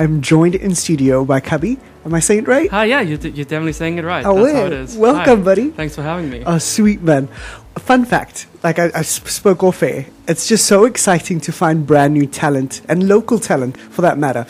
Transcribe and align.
I'm 0.00 0.22
joined 0.22 0.54
in 0.54 0.74
studio 0.74 1.26
by 1.26 1.40
Cubbi. 1.40 1.78
Am 2.06 2.14
I 2.14 2.20
saying 2.20 2.44
it 2.44 2.48
right? 2.48 2.70
Hi, 2.70 2.86
yeah, 2.86 3.02
you're, 3.02 3.18
d- 3.18 3.28
you're 3.28 3.44
definitely 3.44 3.74
saying 3.74 3.98
it 3.98 4.04
right. 4.06 4.24
Oh, 4.24 4.42
That's 4.42 4.54
how 4.54 4.60
yeah. 4.60 4.66
it 4.68 4.72
is. 4.72 4.96
Welcome, 4.96 5.40
Hi. 5.40 5.44
buddy. 5.44 5.70
Thanks 5.72 5.94
for 5.94 6.00
having 6.02 6.30
me. 6.30 6.42
Oh, 6.46 6.56
sweet 6.56 7.02
man. 7.02 7.28
Fun 7.78 8.06
fact 8.06 8.46
like 8.62 8.78
I, 8.78 8.90
I 8.94 9.02
spoke 9.02 9.62
off 9.62 9.82
air, 9.82 10.06
it's 10.26 10.48
just 10.48 10.64
so 10.64 10.86
exciting 10.86 11.38
to 11.40 11.52
find 11.52 11.86
brand 11.86 12.14
new 12.14 12.24
talent 12.24 12.80
and 12.88 13.08
local 13.08 13.38
talent 13.38 13.76
for 13.76 14.00
that 14.00 14.16
matter. 14.16 14.46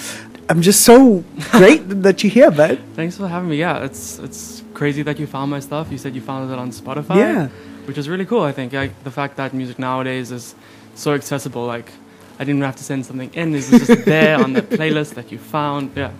I'm 0.48 0.62
just 0.62 0.82
so 0.82 1.24
great 1.50 1.82
that 2.02 2.22
you're 2.22 2.30
here, 2.30 2.52
bud. 2.52 2.78
Thanks 2.94 3.16
for 3.16 3.26
having 3.26 3.48
me. 3.48 3.56
Yeah, 3.56 3.82
it's 3.84 4.20
it's 4.20 4.62
crazy 4.72 5.02
that 5.02 5.18
you 5.18 5.26
found 5.26 5.50
my 5.50 5.58
stuff. 5.58 5.90
You 5.90 5.98
said 5.98 6.14
you 6.14 6.20
found 6.20 6.52
it 6.52 6.58
on 6.60 6.70
Spotify. 6.70 7.16
Yeah. 7.16 7.48
Which 7.86 7.98
is 7.98 8.08
really 8.08 8.24
cool. 8.24 8.42
I 8.42 8.52
think 8.52 8.72
like 8.72 9.02
the 9.02 9.10
fact 9.10 9.36
that 9.38 9.52
music 9.52 9.80
nowadays 9.80 10.30
is 10.30 10.54
so 10.94 11.12
accessible. 11.14 11.66
Like 11.66 11.90
I 12.40 12.44
didn't 12.44 12.62
have 12.62 12.76
to 12.76 12.84
send 12.84 13.04
something 13.04 13.30
in. 13.34 13.54
It 13.54 13.70
was 13.70 13.86
just 13.86 14.04
there 14.16 14.42
on 14.42 14.54
the 14.54 14.62
playlist 14.62 15.14
that 15.16 15.30
you 15.30 15.36
found. 15.38 15.92
Yeah, 15.94 16.12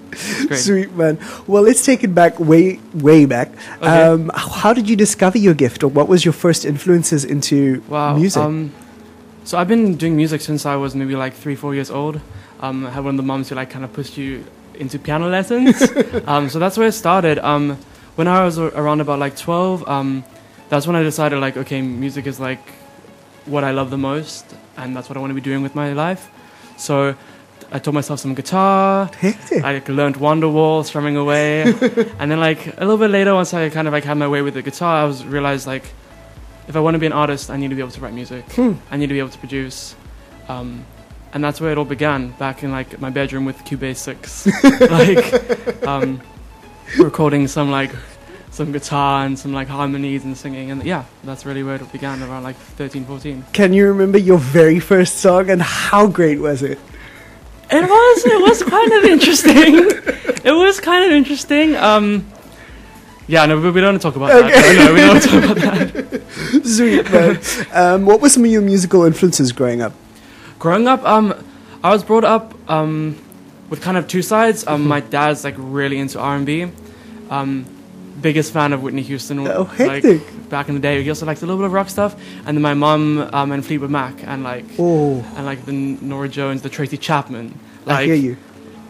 great. 0.46 0.59
Sweet 0.61 0.93
man. 0.93 1.19
Well, 1.47 1.62
let's 1.62 1.83
take 1.83 2.05
it 2.05 2.15
back 2.15 2.38
way, 2.38 2.78
way 2.92 3.24
back. 3.24 3.48
Okay. 3.78 3.87
Um, 3.87 4.30
how 4.34 4.75
did 4.75 4.87
you 4.91 4.97
discover 4.97 5.38
your 5.38 5.55
gift, 5.55 5.83
or 5.83 5.88
what 5.88 6.09
was 6.09 6.23
your 6.27 6.34
first 6.34 6.66
influences 6.66 7.25
into 7.25 7.83
Wow. 7.88 8.16
music? 8.19 8.42
Um, 8.42 8.70
so 9.45 9.56
I've 9.56 9.69
been 9.69 9.97
doing 9.97 10.14
music 10.14 10.42
since 10.42 10.66
I 10.66 10.77
was 10.77 10.95
maybe 10.95 11.16
like 11.16 11.33
three, 11.33 11.56
four 11.56 11.75
years 11.75 11.91
old. 11.91 12.20
Um, 12.61 12.84
I 12.87 12.91
had 12.91 13.02
one 13.02 13.14
of 13.14 13.16
the 13.16 13.23
moms 13.27 13.48
who 13.48 13.55
like 13.55 13.70
kind 13.70 13.84
of 13.87 13.92
pushed 13.95 14.19
you 14.19 14.45
into 14.75 14.98
piano 14.98 15.27
lessons. 15.28 15.80
um, 16.27 16.50
so 16.50 16.59
that's 16.59 16.77
where 16.77 16.89
it 16.89 16.92
started. 16.92 17.39
Um, 17.39 17.78
when 18.16 18.28
I 18.28 18.45
was 18.45 18.59
around 18.59 19.00
about 19.00 19.19
like 19.19 19.37
12, 19.39 19.89
um, 19.89 20.23
that's 20.69 20.87
when 20.87 20.97
I 20.97 21.02
decided 21.02 21.39
like, 21.41 21.56
okay, 21.56 21.80
music 21.80 22.27
is 22.27 22.39
like 22.39 22.61
what 23.47 23.65
I 23.65 23.71
love 23.71 23.91
the 23.91 23.99
most, 23.99 24.45
and 24.77 24.97
that's 24.97 25.09
what 25.09 25.17
I 25.17 25.21
want 25.21 25.30
to 25.30 25.35
be 25.35 25.41
doing 25.41 25.62
with 25.62 25.75
my 25.75 25.93
life. 25.93 26.31
So 26.77 27.15
I 27.73 27.79
taught 27.79 27.95
myself 27.95 28.21
some 28.21 28.35
guitar. 28.35 29.11
Hectic. 29.19 29.62
I 29.62 29.75
like, 29.75 29.89
learned 29.89 30.17
Wonderwall, 30.17 30.85
strumming 30.85 31.17
away, 31.17 31.62
and 32.19 32.31
then 32.31 32.41
like 32.41 32.67
a 32.67 32.81
little 32.81 32.98
bit 32.98 33.11
later, 33.11 33.34
once 33.34 33.55
I 33.55 33.70
kind 33.70 33.87
of 33.87 33.92
like 33.92 34.05
had 34.05 34.17
my 34.17 34.29
way 34.29 34.42
with 34.42 34.55
the 34.55 34.62
guitar, 34.62 35.03
I 35.03 35.05
was 35.05 35.25
realized 35.25 35.67
like 35.67 35.84
if 36.67 36.77
I 36.77 36.81
want 36.81 36.95
to 36.95 36.98
be 36.98 37.06
an 37.06 37.12
artist, 37.12 37.51
I 37.51 37.56
need 37.56 37.69
to 37.69 37.75
be 37.75 37.81
able 37.81 37.92
to 37.92 38.01
write 38.01 38.14
music. 38.14 38.45
Hmm. 38.53 38.75
I 38.91 38.97
need 38.97 39.09
to 39.09 39.14
be 39.14 39.19
able 39.19 39.31
to 39.31 39.39
produce, 39.39 39.95
um, 40.48 40.84
and 41.33 41.45
that's 41.45 41.61
where 41.61 41.70
it 41.70 41.79
all 41.79 41.84
began. 41.84 42.31
Back 42.33 42.64
in 42.64 42.73
like 42.73 43.01
my 43.01 43.11
bedroom 43.11 43.45
with 43.45 43.59
Cubase 43.59 43.97
Six, 43.97 44.47
like 44.81 45.86
um, 45.86 46.20
recording 46.98 47.47
some 47.47 47.70
like 47.70 47.92
some 48.61 48.72
guitar 48.72 49.25
and 49.25 49.39
some 49.39 49.55
like 49.55 49.69
harmonies 49.69 50.22
and 50.22 50.36
singing, 50.36 50.70
and 50.70 50.84
yeah, 50.84 51.05
that's 51.25 51.47
really 51.47 51.62
where 51.62 51.77
it 51.77 51.92
began 51.92 52.22
around 52.22 52.42
like 52.42 52.56
13, 52.56 53.06
14. 53.06 53.42
Can 53.55 53.72
you 53.72 53.86
remember 53.86 54.19
your 54.19 54.36
very 54.36 54.78
first 54.78 55.17
song 55.17 55.48
and 55.48 55.62
how 55.62 56.06
great 56.06 56.39
was 56.41 56.62
it? 56.62 56.78
It 57.70 57.83
was. 57.83 58.27
It 58.27 58.41
was 58.42 58.62
kind 58.62 58.92
of 58.92 59.05
interesting. 59.05 59.77
it 60.44 60.52
was 60.52 60.78
kind 60.78 61.06
of 61.06 61.11
interesting. 61.12 61.75
Um, 61.75 62.27
yeah, 63.28 63.47
no, 63.47 63.56
we, 63.58 63.80
don't 63.80 63.98
want 63.98 64.02
to 64.02 64.06
talk 64.06 64.17
about 64.17 64.30
Okay. 64.30 64.50
that. 64.50 64.84
No, 64.84 64.92
we 64.92 65.00
don't 65.08 65.22
talk 65.22 65.56
about 65.56 66.11
that. 66.11 66.64
Sweet 66.77 67.11
man. 67.11 67.41
um, 67.72 68.05
what 68.05 68.20
were 68.20 68.28
some 68.28 68.45
of 68.45 68.50
your 68.50 68.61
musical 68.61 69.05
influences 69.05 69.52
growing 69.52 69.80
up? 69.80 69.95
Growing 70.58 70.86
up, 70.86 71.02
um, 71.05 71.33
I 71.83 71.89
was 71.89 72.05
brought 72.05 72.24
up 72.24 72.52
um, 72.69 73.17
with 73.70 73.80
kind 73.80 73.97
of 73.97 74.06
two 74.06 74.20
sides. 74.20 74.67
Um, 74.67 74.86
my 74.86 75.00
dad's 75.00 75.45
like 75.45 75.55
really 75.56 75.98
into 75.98 76.20
R 76.20 76.36
and 76.36 76.45
B. 76.45 76.67
Um, 77.30 77.64
biggest 78.21 78.53
fan 78.53 78.73
of 78.73 78.83
Whitney 78.83 79.03
Houston. 79.03 79.41
Oh, 79.41 79.63
like, 79.79 80.03
hectic. 80.05 80.49
back 80.49 80.69
in 80.69 80.75
the 80.75 80.81
day, 80.81 81.03
he 81.03 81.09
also 81.09 81.27
liked 81.27 81.43
a 81.43 81.47
little 81.47 81.59
bit 81.59 81.67
of 81.67 81.73
rock 81.73 81.89
stuff. 81.89 82.15
And 82.47 82.57
then 82.57 82.63
my 82.63 82.75
mum 82.75 83.29
um, 83.33 83.53
and 83.53 83.65
Fleetwood 83.65 83.91
Mac 83.91 84.23
and 84.27 84.43
like 84.43 84.65
Oh, 84.79 85.25
and 85.37 85.47
like 85.47 85.65
the 85.65 85.73
Norah 85.73 86.29
Jones, 86.29 86.63
the 86.63 86.69
Tracy 86.69 86.97
Chapman. 86.97 87.59
Like, 87.87 87.98
I 87.98 88.05
hear 88.05 88.15
you. 88.15 88.37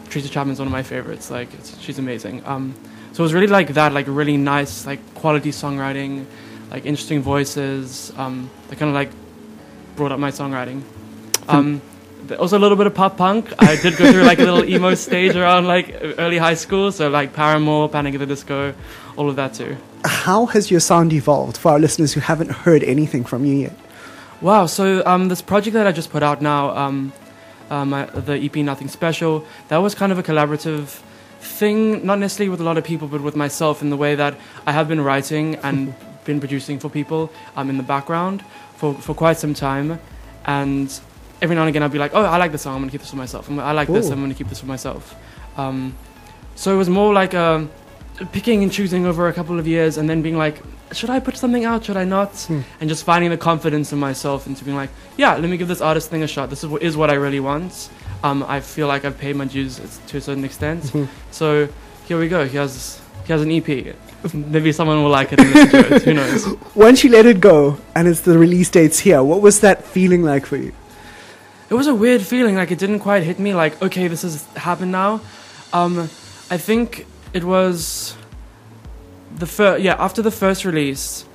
Tracy 0.09 0.29
Chapman's 0.29 0.59
one 0.59 0.67
of 0.67 0.71
my 0.71 0.83
favorites. 0.83 1.31
Like, 1.31 1.53
it's, 1.53 1.79
she's 1.79 1.99
amazing. 1.99 2.43
Um, 2.45 2.75
so 3.13 3.23
it 3.23 3.25
was 3.25 3.33
really 3.33 3.47
like 3.47 3.69
that, 3.73 3.93
like 3.93 4.05
really 4.07 4.37
nice, 4.37 4.85
like 4.85 4.99
quality 5.15 5.51
songwriting, 5.51 6.25
like 6.69 6.85
interesting 6.85 7.21
voices. 7.21 8.11
Um, 8.17 8.49
that 8.69 8.79
kind 8.79 8.89
of 8.89 8.95
like 8.95 9.11
brought 9.95 10.11
up 10.11 10.19
my 10.19 10.31
songwriting. 10.31 10.83
Um, 11.47 11.79
th- 11.81 11.90
also 12.39 12.57
a 12.57 12.61
little 12.61 12.77
bit 12.77 12.87
of 12.87 12.93
pop 12.93 13.17
punk. 13.17 13.51
I 13.59 13.75
did 13.75 13.97
go 13.97 14.11
through 14.11 14.23
like 14.23 14.39
a 14.39 14.43
little 14.43 14.63
emo 14.63 14.95
stage 14.95 15.35
around 15.35 15.65
like 15.65 15.95
early 16.17 16.37
high 16.37 16.53
school. 16.55 16.91
So 16.91 17.09
like 17.09 17.33
Paramore, 17.33 17.89
Panic 17.89 18.13
at 18.13 18.19
the 18.19 18.25
Disco, 18.25 18.73
all 19.17 19.29
of 19.29 19.35
that 19.35 19.53
too. 19.53 19.77
How 20.05 20.45
has 20.47 20.71
your 20.71 20.79
sound 20.79 21.13
evolved 21.13 21.57
for 21.57 21.71
our 21.71 21.79
listeners 21.79 22.13
who 22.13 22.19
haven't 22.21 22.51
heard 22.51 22.83
anything 22.83 23.23
from 23.23 23.45
you 23.45 23.55
yet? 23.55 23.73
Wow. 24.41 24.65
So 24.65 25.03
um, 25.05 25.27
this 25.29 25.41
project 25.41 25.73
that 25.75 25.85
I 25.87 25.91
just 25.91 26.11
put 26.11 26.23
out 26.23 26.41
now, 26.41 26.75
um, 26.75 27.13
um, 27.69 27.93
I- 27.93 28.05
the 28.05 28.33
EP 28.43 28.55
Nothing 28.57 28.87
Special, 28.87 29.45
that 29.67 29.77
was 29.77 29.93
kind 29.93 30.11
of 30.11 30.17
a 30.17 30.23
collaborative 30.23 30.99
thing, 31.39 32.05
not 32.05 32.19
necessarily 32.19 32.49
with 32.49 32.61
a 32.61 32.63
lot 32.63 32.77
of 32.77 32.83
people, 32.83 33.07
but 33.07 33.21
with 33.21 33.35
myself 33.35 33.81
in 33.81 33.89
the 33.89 33.97
way 33.97 34.15
that 34.15 34.35
I 34.65 34.71
have 34.71 34.87
been 34.87 35.01
writing 35.01 35.55
and 35.57 35.93
been 36.25 36.39
producing 36.39 36.79
for 36.79 36.89
people 36.89 37.31
um, 37.55 37.69
in 37.69 37.77
the 37.77 37.83
background 37.83 38.43
for, 38.77 38.93
for 38.93 39.13
quite 39.13 39.37
some 39.37 39.53
time. 39.53 39.99
And 40.45 40.99
every 41.41 41.55
now 41.55 41.63
and 41.63 41.69
again, 41.69 41.83
I'd 41.83 41.91
be 41.91 41.99
like, 41.99 42.13
oh, 42.13 42.23
I 42.23 42.37
like 42.37 42.51
this 42.51 42.61
song, 42.63 42.75
I'm 42.75 42.81
going 42.81 42.89
to 42.89 42.93
keep 42.93 43.01
this 43.01 43.09
for 43.09 43.17
myself. 43.17 43.49
I'm- 43.49 43.59
I 43.59 43.71
like 43.71 43.87
this, 43.87 44.09
I'm 44.09 44.19
going 44.19 44.29
to 44.31 44.35
keep 44.37 44.49
this 44.49 44.59
for 44.59 44.67
myself. 44.67 45.15
Um, 45.57 45.95
so 46.55 46.73
it 46.73 46.77
was 46.77 46.89
more 46.89 47.13
like 47.13 47.33
a, 47.33 47.67
picking 48.31 48.61
and 48.63 48.71
choosing 48.71 49.05
over 49.05 49.27
a 49.27 49.33
couple 49.33 49.57
of 49.57 49.65
years 49.67 49.97
and 49.97 50.09
then 50.09 50.21
being 50.21 50.37
like, 50.37 50.61
should 50.91 51.09
I 51.09 51.19
put 51.19 51.37
something 51.37 51.63
out? 51.65 51.85
Should 51.85 51.97
I 51.97 52.03
not? 52.03 52.31
Hmm. 52.41 52.61
And 52.79 52.89
just 52.89 53.03
finding 53.05 53.29
the 53.31 53.37
confidence 53.37 53.93
in 53.93 53.99
myself 53.99 54.45
into 54.45 54.63
being 54.65 54.75
like, 54.77 54.89
yeah, 55.17 55.35
let 55.37 55.49
me 55.49 55.55
give 55.57 55.67
this 55.69 55.81
artist 55.81 56.09
thing 56.09 56.21
a 56.21 56.27
shot. 56.27 56.49
This 56.49 56.63
is 56.63 56.69
what, 56.69 56.81
is 56.83 56.95
what 56.97 57.09
I 57.09 57.13
really 57.15 57.39
want. 57.39 57.89
Um, 58.23 58.43
I 58.47 58.59
feel 58.59 58.87
like 58.87 59.05
I've 59.05 59.17
paid 59.17 59.35
my 59.37 59.45
dues 59.45 59.79
to 60.07 60.17
a 60.17 60.21
certain 60.21 60.43
extent. 60.43 60.83
Mhm. 60.83 61.07
So 61.31 61.67
here 62.07 62.19
we 62.19 62.27
go. 62.27 62.45
He 62.45 62.57
has 62.57 62.99
he 63.25 63.31
has 63.33 63.41
an 63.41 63.51
EP. 63.51 63.95
Maybe 64.33 64.71
someone 64.71 65.01
will 65.01 65.09
like 65.09 65.31
it 65.33 65.39
and 65.39 65.49
listen 65.53 65.83
to 65.83 65.95
it. 65.95 66.03
Who 66.03 66.13
knows? 66.13 66.45
Once 66.75 67.03
you 67.03 67.09
let 67.09 67.25
it 67.25 67.39
go 67.39 67.77
and 67.95 68.07
it's 68.07 68.21
the 68.21 68.37
release 68.37 68.69
dates 68.69 68.99
here, 68.99 69.23
what 69.23 69.41
was 69.41 69.61
that 69.61 69.83
feeling 69.85 70.21
like 70.23 70.45
for 70.45 70.57
you? 70.57 70.73
It 71.71 71.75
was 71.75 71.87
a 71.87 71.95
weird 71.95 72.21
feeling. 72.21 72.55
Like 72.55 72.69
it 72.69 72.79
didn't 72.79 72.99
quite 72.99 73.23
hit 73.23 73.39
me. 73.39 73.53
Like 73.55 73.81
okay, 73.81 74.07
this 74.09 74.21
has 74.23 74.45
happened 74.55 74.91
now. 74.91 75.21
Um, 75.71 76.09
I 76.49 76.57
think 76.57 77.05
it 77.33 77.43
was 77.45 78.15
the 79.37 79.47
first. 79.47 79.81
Yeah, 79.81 79.95
after 79.97 80.21
the 80.21 80.31
first 80.31 80.65
release, 80.65 81.25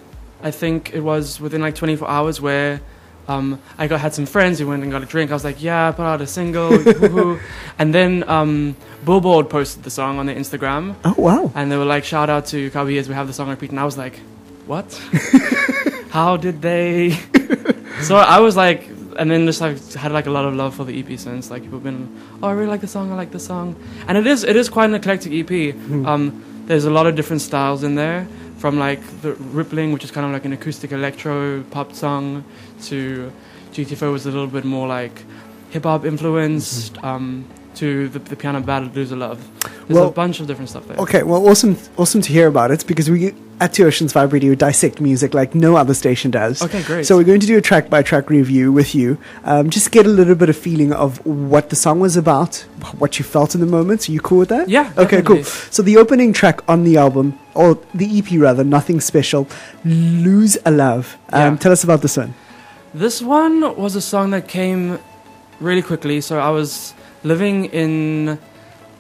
I 0.43 0.51
think 0.51 0.93
it 0.93 1.01
was 1.01 1.41
within 1.41 1.63
like 1.63 1.75
24 1.75 2.09
hours 2.09 2.41
where. 2.41 2.81
Um, 3.29 3.59
I 3.77 3.89
got 3.89 3.99
had 3.99 4.15
some 4.15 4.25
friends 4.25 4.61
who 4.61 4.69
went 4.69 4.85
and 4.85 4.93
got 4.93 5.03
a 5.03 5.07
drink. 5.07 5.33
I 5.33 5.35
was 5.35 5.43
like, 5.43 5.61
"Yeah, 5.61 5.89
I 5.89 5.91
put 5.91 6.05
out 6.05 6.21
a 6.21 6.29
single," 6.29 6.71
and 7.81 7.93
then 7.93 8.23
um, 8.29 8.77
Billboard 9.05 9.51
posted 9.51 9.83
the 9.83 9.91
song 9.91 10.21
on 10.21 10.27
their 10.27 10.37
Instagram, 10.37 10.95
Oh, 11.05 11.15
wow. 11.19 11.51
and 11.57 11.73
they 11.73 11.77
were 11.77 11.85
like, 11.85 12.05
"Shout 12.05 12.31
out 12.31 12.47
to 12.55 12.71
Cubbi 12.71 12.99
as 12.99 13.09
we 13.09 13.15
have 13.17 13.27
the 13.27 13.33
song 13.33 13.49
on 13.49 13.55
repeat." 13.59 13.71
And 13.71 13.81
I 13.81 13.85
was 13.85 13.99
like, 13.99 14.21
"What? 14.67 14.95
How 16.11 16.37
did 16.37 16.63
they?" 16.63 17.19
so 18.03 18.15
I 18.15 18.39
was 18.39 18.55
like, 18.57 18.87
and 19.19 19.31
then 19.31 19.47
just 19.47 19.61
like 19.61 19.77
had 19.95 20.13
like 20.13 20.27
a 20.27 20.31
lot 20.31 20.45
of 20.45 20.55
love 20.55 20.75
for 20.75 20.85
the 20.85 20.99
EP 20.99 21.19
since. 21.19 21.51
Like 21.51 21.63
people 21.63 21.79
have 21.79 21.85
been, 21.85 22.09
"Oh, 22.43 22.49
I 22.49 22.53
really 22.53 22.69
like 22.69 22.81
the 22.81 22.87
song. 22.89 23.11
I 23.13 23.15
like 23.17 23.31
the 23.33 23.39
song," 23.41 23.75
and 24.09 24.17
it 24.19 24.27
is 24.27 24.45
it 24.45 24.57
is 24.57 24.69
quite 24.69 24.87
an 24.91 24.95
eclectic 24.95 25.33
EP. 25.33 25.75
Um, 26.07 26.43
there's 26.67 26.85
a 26.85 26.91
lot 26.91 27.07
of 27.07 27.15
different 27.15 27.43
styles 27.43 27.83
in 27.85 27.95
there, 27.95 28.27
from 28.59 28.79
like 28.79 29.01
the 29.23 29.33
Rippling, 29.35 29.93
which 29.93 30.05
is 30.05 30.11
kind 30.11 30.27
of 30.27 30.33
like 30.33 30.45
an 30.45 30.53
acoustic 30.53 30.93
electro 30.93 31.63
pop 31.71 31.93
song, 31.95 32.45
to 32.85 33.31
GTFO 33.73 34.13
was 34.13 34.27
a 34.27 34.31
little 34.31 34.47
bit 34.47 34.65
more 34.65 34.89
like 34.89 35.23
hip 35.71 35.85
hop 35.85 36.05
influenced. 36.05 37.03
Um, 37.05 37.45
to 37.77 38.09
the, 38.09 38.19
the 38.19 38.37
piano 38.37 38.61
ballad 38.63 38.97
"Lose 38.97 39.13
a 39.13 39.17
Love." 39.17 39.39
There's 39.87 39.99
Well- 40.01 40.09
a 40.09 40.11
bunch 40.11 40.41
of 40.41 40.47
different 40.47 40.71
stuff 40.71 40.89
there. 40.89 40.97
Okay, 40.97 41.23
well, 41.23 41.47
awesome, 41.47 41.77
awesome 41.99 42.23
to 42.23 42.33
hear 42.33 42.47
about 42.49 42.71
it 42.71 42.87
because 42.87 43.11
we 43.11 43.35
at 43.61 43.73
Two 43.73 43.87
Oceans 43.87 44.13
Vibe 44.13 44.33
Radio 44.33 44.55
dissect 44.55 45.01
music 45.01 45.33
like 45.33 45.55
no 45.55 45.77
other 45.77 45.95
station 45.95 46.31
does. 46.31 46.63
Okay, 46.63 46.83
great. 46.83 47.07
So 47.07 47.17
we're 47.17 47.25
going 47.25 47.41
to 47.41 47.47
do 47.47 47.57
a 47.57 47.61
track 47.63 47.89
by 47.89 48.03
track 48.03 48.29
review 48.29 48.71
with 48.73 48.95
you, 48.95 49.19
um, 49.45 49.71
just 49.71 49.91
get 49.91 50.05
a 50.07 50.09
little 50.11 50.35
bit 50.35 50.49
of 50.49 50.57
feeling 50.57 50.93
of 50.93 51.25
what 51.25 51.71
the 51.71 51.77
song 51.77 51.99
was 52.01 52.17
about, 52.17 52.57
what 52.99 53.19
you 53.19 53.25
felt 53.25 53.55
in 53.55 53.61
the 53.61 53.67
moment. 53.67 54.09
Are 54.09 54.13
you 54.13 54.21
cool 54.21 54.39
with 54.39 54.51
that? 54.51 54.69
Yeah. 54.69 54.93
Okay, 54.99 55.19
definitely. 55.23 55.37
cool. 55.37 55.45
So 55.45 55.83
the 55.83 55.97
opening 55.97 56.33
track 56.33 56.61
on 56.69 56.85
the 56.85 56.97
album, 56.99 57.39
or 57.55 57.79
the 57.95 58.19
EP 58.19 58.39
rather, 58.39 58.65
nothing 58.65 59.01
special, 59.01 59.49
"Lose 59.85 60.59
a 60.67 60.71
Love." 60.71 61.17
Um, 61.33 61.55
Yeah. 61.55 61.59
Tell 61.59 61.73
us 61.73 61.83
about 61.85 62.03
this 62.03 62.17
one. 62.17 62.35
This 62.93 63.23
one 63.23 63.77
was 63.77 63.97
a 63.97 64.01
song 64.01 64.31
that 64.31 64.49
came 64.49 64.99
really 65.61 65.83
quickly. 65.83 66.21
So 66.21 66.39
I 66.39 66.51
was 66.51 66.95
living 67.25 67.67
in 67.67 68.39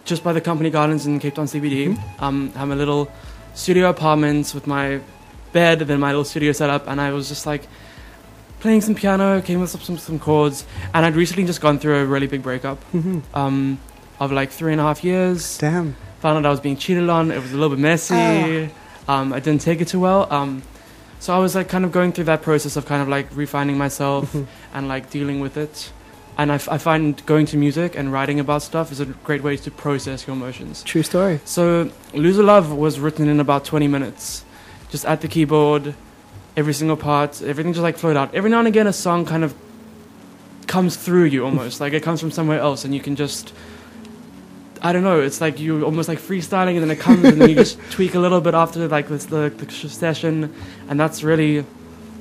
just 0.04 0.22
by 0.24 0.32
the 0.32 0.40
company 0.40 0.70
gardens 0.70 1.06
in 1.06 1.18
Cape 1.18 1.34
Town 1.34 1.46
CBD. 1.46 1.88
Mm-hmm. 1.88 2.24
Um, 2.24 2.52
have 2.52 2.70
a 2.70 2.74
little 2.76 3.10
studio 3.56 3.88
apartment 3.88 4.52
with 4.54 4.66
my 4.66 5.00
bed, 5.52 5.80
then 5.80 5.98
my 5.98 6.08
little 6.10 6.24
studio 6.24 6.52
setup, 6.52 6.86
and 6.86 7.00
I 7.00 7.10
was 7.12 7.28
just 7.28 7.46
like 7.46 7.62
playing 8.60 8.80
some 8.82 8.94
piano, 8.94 9.40
came 9.42 9.58
up 9.58 9.72
with 9.72 9.82
some 9.82 9.98
some, 9.98 10.18
chords, 10.18 10.64
and 10.94 11.04
I'd 11.04 11.16
recently 11.16 11.44
just 11.44 11.60
gone 11.60 11.78
through 11.78 11.96
a 11.96 12.04
really 12.04 12.26
big 12.26 12.42
breakup 12.42 12.78
Mhm. 12.94 13.22
um, 13.34 13.78
of 14.20 14.30
like 14.32 14.50
three 14.50 14.72
and 14.72 14.80
a 14.80 14.84
half 14.84 15.02
years. 15.04 15.58
Damn. 15.58 15.96
found 16.20 16.38
out 16.38 16.46
I 16.46 16.50
was 16.50 16.60
being 16.60 16.76
cheated 16.78 17.08
on. 17.10 17.30
It 17.30 17.40
was 17.42 17.52
a 17.52 17.56
little 17.56 17.70
bit 17.76 17.78
messy. 17.78 18.70
Um, 19.06 19.32
I 19.34 19.38
didn't 19.38 19.60
take 19.60 19.80
it 19.82 19.88
too 19.88 20.00
well. 20.00 20.26
Um, 20.32 20.62
so 21.20 21.34
I 21.34 21.38
was 21.38 21.54
like 21.54 21.68
kind 21.68 21.84
of 21.84 21.92
going 21.92 22.12
through 22.12 22.24
that 22.24 22.40
process 22.42 22.74
of 22.76 22.86
kind 22.86 23.02
of 23.02 23.08
like 23.08 23.26
refining 23.34 23.76
myself 23.78 24.32
Mhm. 24.32 24.46
and 24.74 24.88
like 24.88 25.10
dealing 25.10 25.40
with 25.40 25.56
it. 25.56 25.92
And 26.38 26.52
I, 26.52 26.56
f- 26.56 26.68
I 26.68 26.76
find 26.76 27.24
going 27.24 27.46
to 27.46 27.56
music 27.56 27.96
and 27.96 28.12
writing 28.12 28.38
about 28.38 28.62
stuff 28.62 28.92
is 28.92 29.00
a 29.00 29.06
great 29.06 29.42
way 29.42 29.56
to 29.56 29.70
process 29.70 30.26
your 30.26 30.36
emotions. 30.36 30.82
True 30.82 31.02
story. 31.02 31.40
So, 31.44 31.90
Lose 32.12 32.36
a 32.36 32.42
Love 32.42 32.72
was 32.72 33.00
written 33.00 33.26
in 33.28 33.40
about 33.40 33.64
20 33.64 33.88
minutes, 33.88 34.44
just 34.90 35.06
at 35.06 35.22
the 35.22 35.28
keyboard, 35.28 35.94
every 36.56 36.72
single 36.72 36.96
part, 36.96 37.42
everything 37.42 37.72
just 37.72 37.82
like 37.82 37.98
flowed 37.98 38.16
out. 38.16 38.34
Every 38.34 38.50
now 38.50 38.58
and 38.58 38.68
again, 38.68 38.86
a 38.86 38.92
song 38.92 39.24
kind 39.24 39.44
of 39.44 39.54
comes 40.66 40.96
through 40.96 41.24
you 41.24 41.44
almost, 41.44 41.80
like 41.80 41.92
it 41.92 42.02
comes 42.02 42.20
from 42.20 42.30
somewhere 42.30 42.58
else, 42.58 42.84
and 42.84 42.94
you 42.94 43.00
can 43.00 43.16
just. 43.16 43.52
I 44.82 44.92
don't 44.92 45.02
know. 45.02 45.20
It's 45.20 45.40
like 45.40 45.58
you 45.58 45.84
almost 45.84 46.08
like 46.08 46.18
freestyling, 46.18 46.74
and 46.74 46.82
then 46.82 46.90
it 46.90 47.00
comes, 47.00 47.24
and 47.24 47.40
then 47.40 47.48
you 47.48 47.54
just 47.64 47.78
tweak 47.90 48.14
a 48.14 48.18
little 48.18 48.40
bit 48.40 48.54
after 48.54 48.86
like 48.88 49.08
this, 49.08 49.24
the, 49.24 49.52
the 49.56 49.70
session, 49.72 50.54
and 50.88 51.00
that's 51.00 51.22
really, 51.22 51.64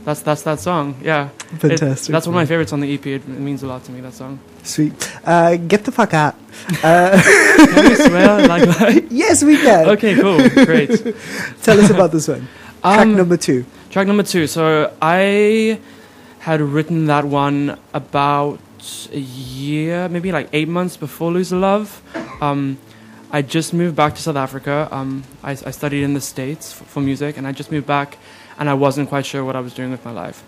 that's 0.06 0.22
that's 0.22 0.44
that 0.44 0.60
song. 0.60 0.96
Yeah, 1.04 1.30
It- 1.52 1.60
Fantastic. 1.60 2.12
that's 2.14 2.28
one 2.28 2.36
of 2.36 2.40
my 2.42 2.46
favorites 2.46 2.72
on 2.74 2.80
the 2.80 2.94
EP. 2.94 3.06
It, 3.06 3.22
it 3.24 3.28
means 3.28 3.64
a 3.64 3.68
lot 3.68 3.84
to 3.86 3.92
me. 3.92 4.00
That 4.02 4.14
song. 4.14 4.40
Sweet. 4.64 4.94
Uh, 5.26 5.56
get 5.58 5.84
the 5.84 5.92
fuck 5.92 6.14
out. 6.14 6.36
Uh, 6.84 7.22
Can 7.74 7.90
we 7.90 7.96
swear 7.96 8.48
like 8.54 8.64
that? 8.64 9.08
yes, 9.12 9.44
we 9.44 9.58
can. 9.58 9.90
Okay, 9.90 10.16
cool, 10.16 10.38
great. 10.66 10.90
Tell 11.64 11.80
us 11.80 11.90
about 11.90 12.12
this 12.12 12.28
one. 12.28 12.48
Track 12.82 13.00
Um, 13.00 13.16
number 13.18 13.38
two. 13.38 13.66
Track 13.90 14.08
number 14.08 14.24
two. 14.24 14.48
So 14.48 14.94
I 15.02 15.80
had 16.40 16.62
written 16.62 17.08
that 17.08 17.26
one 17.26 17.78
about 17.94 18.60
a 19.12 19.20
year, 19.20 20.08
maybe 20.10 20.32
like 20.32 20.48
eight 20.54 20.68
months 20.68 20.96
before 20.98 21.32
Lose 21.32 21.50
the 21.50 21.56
Love. 21.58 22.02
Um, 22.42 22.78
I 23.32 23.42
just 23.42 23.74
moved 23.74 23.96
back 23.96 24.16
to 24.16 24.22
South 24.22 24.36
Africa. 24.36 24.88
Um, 24.92 25.24
I, 25.44 25.52
I 25.52 25.72
studied 25.72 26.04
in 26.04 26.14
the 26.14 26.22
States 26.22 26.72
for, 26.72 26.84
for 26.86 27.02
music, 27.02 27.38
and 27.38 27.46
I 27.48 27.52
just 27.52 27.72
moved 27.72 27.88
back, 27.88 28.18
and 28.58 28.70
I 28.70 28.74
wasn't 28.74 29.10
quite 29.10 29.26
sure 29.26 29.44
what 29.44 29.56
I 29.56 29.60
was 29.60 29.74
doing 29.74 29.92
with 29.92 30.04
my 30.06 30.12
life. 30.12 30.44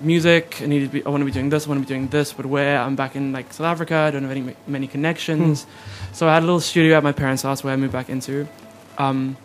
Music, 0.00 0.60
I 0.62 0.66
needed 0.66 0.86
to 0.86 0.92
be, 0.92 1.04
I 1.04 1.10
want 1.10 1.20
to 1.20 1.26
be 1.26 1.30
doing 1.30 1.50
this, 1.50 1.66
I 1.66 1.68
want 1.68 1.82
to 1.82 1.86
be 1.86 1.94
doing 1.94 2.08
this, 2.08 2.32
but 2.32 2.46
where? 2.46 2.78
I'm 2.78 2.96
back 2.96 3.16
in 3.16 3.32
like 3.32 3.52
South 3.52 3.66
Africa, 3.66 3.94
I 3.96 4.10
don't 4.10 4.22
have 4.22 4.30
any 4.30 4.56
many 4.66 4.86
connections. 4.86 5.66
So 6.12 6.28
I 6.28 6.34
had 6.34 6.42
a 6.42 6.46
little 6.46 6.60
studio 6.60 6.96
at 6.96 7.02
my 7.02 7.12
parents' 7.12 7.42
house 7.42 7.62
where 7.62 7.72
I 7.72 7.76
moved 7.76 7.92
back 7.92 8.08
into. 8.08 8.48
Um, 8.96 9.36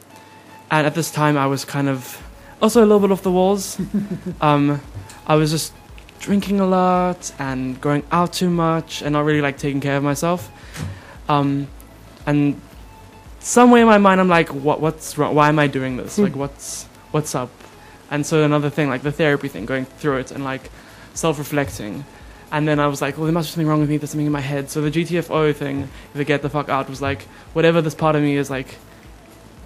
and 0.72 0.88
at 0.88 0.96
this 0.96 1.12
time, 1.12 1.38
I 1.38 1.48
was 1.48 1.66
kind 1.66 1.90
of 1.90 2.22
also 2.62 2.82
a 2.82 2.86
little 2.88 3.00
bit 3.00 3.12
off 3.12 3.22
the 3.22 3.32
walls. 3.32 3.80
um, 4.42 4.82
I 5.28 5.36
was 5.36 5.52
just 5.52 5.74
drinking 6.20 6.60
a 6.60 6.66
lot 6.66 7.32
and 7.38 7.80
going 7.82 8.04
out 8.12 8.34
too 8.34 8.50
much 8.50 9.02
and 9.02 9.14
not 9.14 9.26
really 9.26 9.42
like 9.42 9.58
taking 9.58 9.82
care 9.82 9.98
of 9.98 10.04
myself. 10.04 10.50
Um, 11.30 11.68
and 12.26 12.60
somewhere 13.40 13.82
in 13.82 13.88
my 13.88 13.98
mind, 13.98 14.20
I'm 14.20 14.28
like, 14.28 14.50
what, 14.50 14.82
what's 14.82 15.18
wrong? 15.18 15.36
Why 15.36 15.50
am 15.50 15.60
I 15.60 15.68
doing 15.68 15.98
this? 15.98 16.18
Like, 16.18 16.36
what's 16.44 16.86
what's 17.12 17.36
up? 17.36 17.52
And 18.12 18.26
so 18.26 18.44
another 18.44 18.70
thing, 18.70 18.90
like 18.90 19.02
the 19.04 19.12
therapy 19.12 19.48
thing, 19.48 19.66
going 19.66 19.86
through 19.86 20.18
it 20.18 20.32
and 20.32 20.44
like 20.44 20.70
self-reflecting. 21.14 22.06
And 22.52 22.68
then 22.68 22.80
I 22.80 22.88
was 22.88 23.02
like, 23.02 23.18
well, 23.18 23.26
there 23.26 23.34
must 23.34 23.48
be 23.50 23.52
something 23.54 23.68
wrong 23.68 23.80
with 23.82 23.90
me. 23.90 23.98
There's 23.98 24.12
something 24.12 24.26
in 24.28 24.32
my 24.32 24.42
head. 24.42 24.70
So 24.70 24.82
the 24.82 24.92
GTFO 24.92 25.54
thing, 25.56 25.90
the 26.14 26.24
get 26.24 26.42
the 26.42 26.50
fuck 26.50 26.70
out, 26.70 26.90
was 26.90 27.02
like, 27.02 27.24
whatever 27.54 27.82
this 27.82 27.96
part 27.96 28.16
of 28.16 28.22
me 28.22 28.38
is 28.38 28.50
like, 28.50 28.76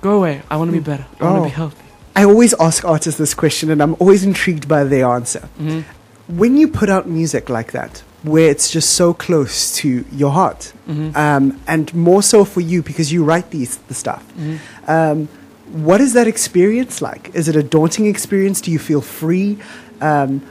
go 0.01 0.17
away. 0.17 0.41
I 0.49 0.55
want 0.57 0.69
to 0.71 0.77
be 0.77 0.79
better. 0.83 1.05
I 1.19 1.23
want 1.25 1.35
to 1.37 1.41
Oh. 1.41 1.43
be 1.43 1.49
healthy. 1.49 1.83
I 2.15 2.23
always 2.23 2.53
ask 2.59 2.83
artists 2.85 3.17
this 3.19 3.33
question, 3.33 3.69
and 3.69 3.81
I'm 3.81 3.95
always 3.99 4.23
intrigued 4.23 4.67
by 4.67 4.83
their 4.83 5.05
answer. 5.07 5.47
hmm 5.57 5.81
When 6.27 6.57
you 6.57 6.67
put 6.67 6.89
out 6.89 7.07
music 7.07 7.49
like 7.49 7.71
that, 7.73 8.03
where 8.23 8.49
it's 8.49 8.69
just 8.71 8.89
so 8.91 9.13
close 9.13 9.75
to 9.77 10.05
your 10.11 10.31
heart, 10.31 10.73
hmm 10.85 11.11
um, 11.15 11.59
and 11.67 11.93
more 11.93 12.21
so 12.23 12.45
for 12.45 12.61
you 12.61 12.81
because 12.81 13.11
you 13.13 13.23
write 13.23 13.51
these 13.51 13.77
the 13.87 13.93
stuff. 13.93 14.23
hmm 14.35 14.55
Um, 14.87 15.27
what 15.71 16.01
is 16.01 16.13
that 16.13 16.27
experience 16.27 17.01
like? 17.01 17.31
Is 17.33 17.47
it 17.47 17.55
a 17.55 17.63
daunting 17.63 18.05
experience? 18.07 18.61
Do 18.61 18.71
you 18.71 18.79
feel 18.79 19.01
free? 19.01 19.57
Um, 20.01 20.41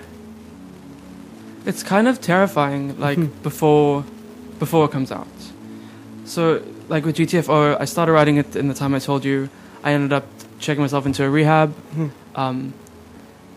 It's 1.66 1.82
kind 1.82 2.08
of 2.08 2.18
terrifying, 2.20 2.98
like 2.98 3.18
Mhm. 3.18 3.28
before, 3.42 4.04
before 4.58 4.86
it 4.86 4.90
comes 4.90 5.12
out. 5.12 5.26
So, 6.24 6.62
like 6.88 7.04
with 7.04 7.16
GTFO, 7.16 7.76
I 7.78 7.84
started 7.84 8.12
writing 8.12 8.36
it 8.38 8.56
in 8.56 8.68
the 8.68 8.74
time 8.74 8.94
I 8.94 8.98
told 9.00 9.22
you. 9.24 9.50
I 9.84 9.92
ended 9.92 10.12
up 10.12 10.24
checking 10.60 10.80
myself 10.80 11.04
into 11.04 11.24
a 11.24 11.28
rehab. 11.28 11.74
Mhm. 11.94 12.10
Um, 12.34 12.72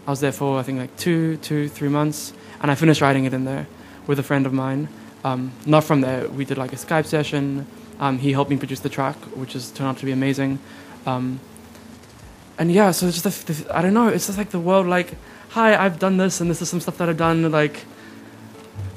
I 0.06 0.10
was 0.12 0.20
there 0.20 0.34
for 0.34 0.60
I 0.60 0.64
think 0.64 0.78
like 0.80 0.94
two, 0.98 1.38
two, 1.38 1.70
three 1.70 1.88
months, 1.88 2.34
and 2.62 2.70
I 2.70 2.76
finished 2.76 3.00
writing 3.02 3.24
it 3.24 3.34
in 3.34 3.46
there 3.46 3.68
with 4.08 4.20
a 4.20 4.24
friend 4.24 4.46
of 4.46 4.52
mine. 4.52 4.90
Um, 5.24 5.52
not 5.66 5.84
from 5.86 6.02
there. 6.02 6.28
We 6.28 6.44
did 6.44 6.58
like 6.58 6.74
a 6.74 6.78
Skype 6.78 7.06
session. 7.06 7.66
Um, 8.00 8.18
he 8.18 8.34
helped 8.34 8.50
me 8.52 8.58
produce 8.58 8.82
the 8.82 8.90
track, 8.90 9.16
which 9.36 9.54
has 9.54 9.70
turned 9.72 9.90
out 9.90 9.98
to 10.00 10.06
be 10.06 10.12
amazing. 10.12 10.60
Um, 11.06 11.40
and 12.62 12.72
yeah, 12.72 12.92
so 12.92 13.08
it's 13.08 13.20
just 13.20 13.48
the, 13.48 13.54
the, 13.54 13.76
I 13.76 13.82
don't 13.82 13.96
know. 13.96 14.08
It's 14.08 14.28
just 14.28 14.38
like 14.38 14.52
the 14.52 14.60
world. 14.60 14.86
Like, 14.86 15.16
hi, 15.50 15.76
I've 15.76 15.98
done 15.98 16.18
this, 16.18 16.42
and 16.42 16.48
this 16.48 16.62
is 16.62 16.70
some 16.70 16.80
stuff 16.80 17.00
that 17.00 17.10
I've 17.10 17.18
done. 17.18 17.52
Like, 17.52 17.86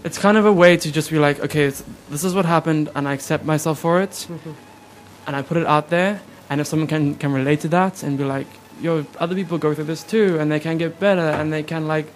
it's 0.05 0.19
kind 0.19 0.37
of 0.37 0.45
a 0.45 0.53
way 0.53 0.77
to 0.77 0.93
just 0.93 1.11
be 1.11 1.19
like, 1.19 1.41
okay, 1.41 1.65
it's, 1.65 1.83
this 2.11 2.25
is 2.25 2.35
what 2.35 2.45
happened, 2.45 2.91
and 2.95 3.09
I 3.09 3.15
accept 3.15 3.47
myself 3.47 3.79
for 3.79 4.03
it, 4.03 4.11
mm-hmm. 4.11 4.53
and 5.27 5.35
I 5.35 5.41
put 5.41 5.57
it 5.57 5.67
out 5.67 5.89
there. 5.89 6.21
And 6.51 6.61
if 6.61 6.67
someone 6.67 6.87
can 6.87 7.15
can 7.15 7.33
relate 7.33 7.61
to 7.61 7.69
that 7.69 8.03
and 8.03 8.19
be 8.19 8.25
like, 8.25 8.49
yo, 8.83 9.07
other 9.19 9.35
people 9.35 9.57
go 9.57 9.73
through 9.73 9.85
this 9.85 10.03
too, 10.03 10.39
and 10.39 10.53
they 10.53 10.61
can 10.61 10.77
get 10.77 11.01
better, 11.01 11.31
and 11.41 11.51
they 11.51 11.63
can 11.63 11.89
like, 11.89 12.13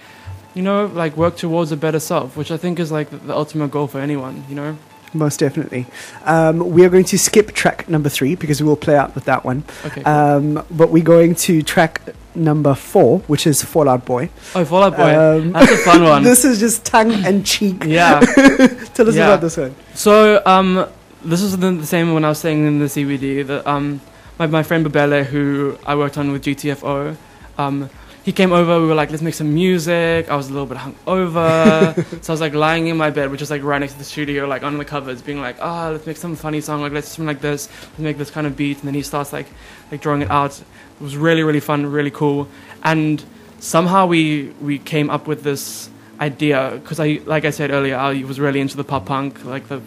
you 0.52 0.60
know, 0.60 0.84
like 0.84 1.16
work 1.16 1.38
towards 1.38 1.72
a 1.72 1.78
better 1.78 2.00
self, 2.00 2.36
which 2.36 2.50
I 2.50 2.58
think 2.58 2.78
is 2.78 2.92
like 2.92 3.08
the, 3.08 3.16
the 3.16 3.34
ultimate 3.34 3.70
goal 3.70 3.86
for 3.86 4.00
anyone. 4.00 4.44
You 4.50 4.54
know. 4.54 4.78
Most 5.14 5.40
definitely. 5.40 5.86
Um, 6.24 6.70
we 6.70 6.84
are 6.84 6.88
going 6.88 7.04
to 7.06 7.18
skip 7.18 7.52
track 7.52 7.88
number 7.88 8.08
three 8.08 8.34
because 8.34 8.60
we 8.62 8.68
will 8.68 8.76
play 8.76 8.96
out 8.96 9.14
with 9.14 9.24
that 9.24 9.44
one. 9.44 9.64
Okay. 9.86 10.02
cool. 10.02 10.12
Um, 10.12 10.64
but 10.70 10.90
we're 10.90 11.04
going 11.04 11.34
to 11.36 11.62
track 11.62 12.00
number 12.34 12.74
four, 12.74 13.20
which 13.20 13.46
is 13.46 13.62
Fallout 13.62 14.04
Boy. 14.04 14.30
oh, 14.54 14.64
Fallout 14.64 14.96
Boy. 14.96 15.16
Um, 15.18 15.52
That's 15.52 15.72
a 15.72 15.76
fun 15.78 16.02
one. 16.04 16.22
this 16.32 16.44
is 16.44 16.60
just 16.60 16.84
tongue 16.84 17.12
and 17.24 17.44
cheek. 17.44 17.84
yeah. 17.84 18.20
Tell 18.94 19.08
us 19.08 19.14
Yeah. 19.16 19.26
about 19.28 19.40
this 19.40 19.56
one. 19.56 19.74
So 19.94 20.42
um, 20.46 20.86
this 21.24 21.40
is 21.42 21.56
the, 21.56 21.70
the 21.72 21.86
same 21.86 22.14
when 22.14 22.24
I 22.24 22.28
was 22.28 22.38
saying 22.38 22.66
in 22.66 22.78
the 22.78 22.86
CBD 22.86 23.46
that 23.46 23.66
um, 23.66 24.00
my 24.38 24.46
my 24.46 24.62
friend 24.62 24.86
Babele, 24.86 25.24
who 25.24 25.76
I 25.84 25.94
worked 25.96 26.16
on 26.18 26.30
with 26.30 26.44
GTFO, 26.44 27.16
um, 27.58 27.90
he 28.28 28.32
came 28.32 28.52
over. 28.52 28.78
We 28.78 28.88
were 28.88 28.94
like, 28.94 29.10
let's 29.10 29.22
make 29.22 29.32
some 29.32 29.54
music. 29.54 30.28
I 30.28 30.36
was 30.36 30.50
a 30.50 30.52
little 30.52 30.66
bit 30.66 30.76
hungover, 30.76 32.22
so 32.22 32.30
I 32.30 32.34
was 32.34 32.42
like 32.42 32.52
lying 32.52 32.88
in 32.88 32.98
my 32.98 33.08
bed, 33.08 33.30
which 33.30 33.40
is 33.40 33.50
like 33.50 33.62
right 33.62 33.78
next 33.78 33.94
to 33.94 33.98
the 33.98 34.04
studio, 34.04 34.46
like 34.46 34.62
on 34.62 34.76
the 34.76 34.84
covers, 34.84 35.22
being 35.22 35.40
like, 35.40 35.56
ah, 35.62 35.88
let's 35.88 36.06
make 36.06 36.18
some 36.18 36.36
funny 36.36 36.60
song, 36.60 36.82
like 36.82 36.92
let's 36.92 37.08
do 37.08 37.14
something 37.14 37.26
like 37.26 37.40
this, 37.40 37.70
let's 37.70 37.98
make 37.98 38.18
this 38.18 38.30
kind 38.30 38.46
of 38.46 38.54
beat. 38.54 38.76
And 38.80 38.86
then 38.86 38.92
he 38.92 39.00
starts 39.00 39.32
like 39.32 39.46
like 39.90 40.02
drawing 40.02 40.20
it 40.20 40.30
out. 40.30 40.60
It 40.60 41.02
was 41.02 41.16
really 41.16 41.42
really 41.42 41.60
fun, 41.60 41.86
really 41.86 42.10
cool, 42.10 42.48
and 42.84 43.24
somehow 43.60 44.04
we 44.04 44.52
we 44.60 44.78
came 44.78 45.08
up 45.08 45.26
with 45.26 45.42
this 45.42 45.88
idea 46.20 46.78
because 46.82 47.00
I 47.00 47.20
like 47.24 47.46
I 47.46 47.50
said 47.50 47.70
earlier, 47.70 47.96
I 47.96 48.24
was 48.24 48.38
really 48.38 48.60
into 48.60 48.76
the 48.76 48.84
pop 48.84 49.06
punk, 49.06 49.42
like 49.46 49.68
the 49.68 49.80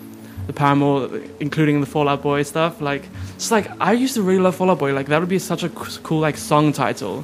the 0.47 0.53
Paramore, 0.53 1.11
including 1.39 1.79
the 1.79 1.85
Fallout 1.85 2.23
Boy 2.23 2.41
stuff. 2.41 2.81
Like, 2.81 3.03
it's 3.35 3.51
like 3.51 3.69
I 3.79 3.94
used 3.94 4.15
to 4.15 4.23
really 4.23 4.41
love 4.41 4.55
Fallout 4.55 4.80
Boy. 4.80 4.94
Like 4.94 5.09
that 5.09 5.19
would 5.19 5.30
be 5.30 5.37
such 5.37 5.61
a 5.61 5.69
cool 5.69 6.21
like 6.21 6.37
song 6.37 6.73
title, 6.73 7.23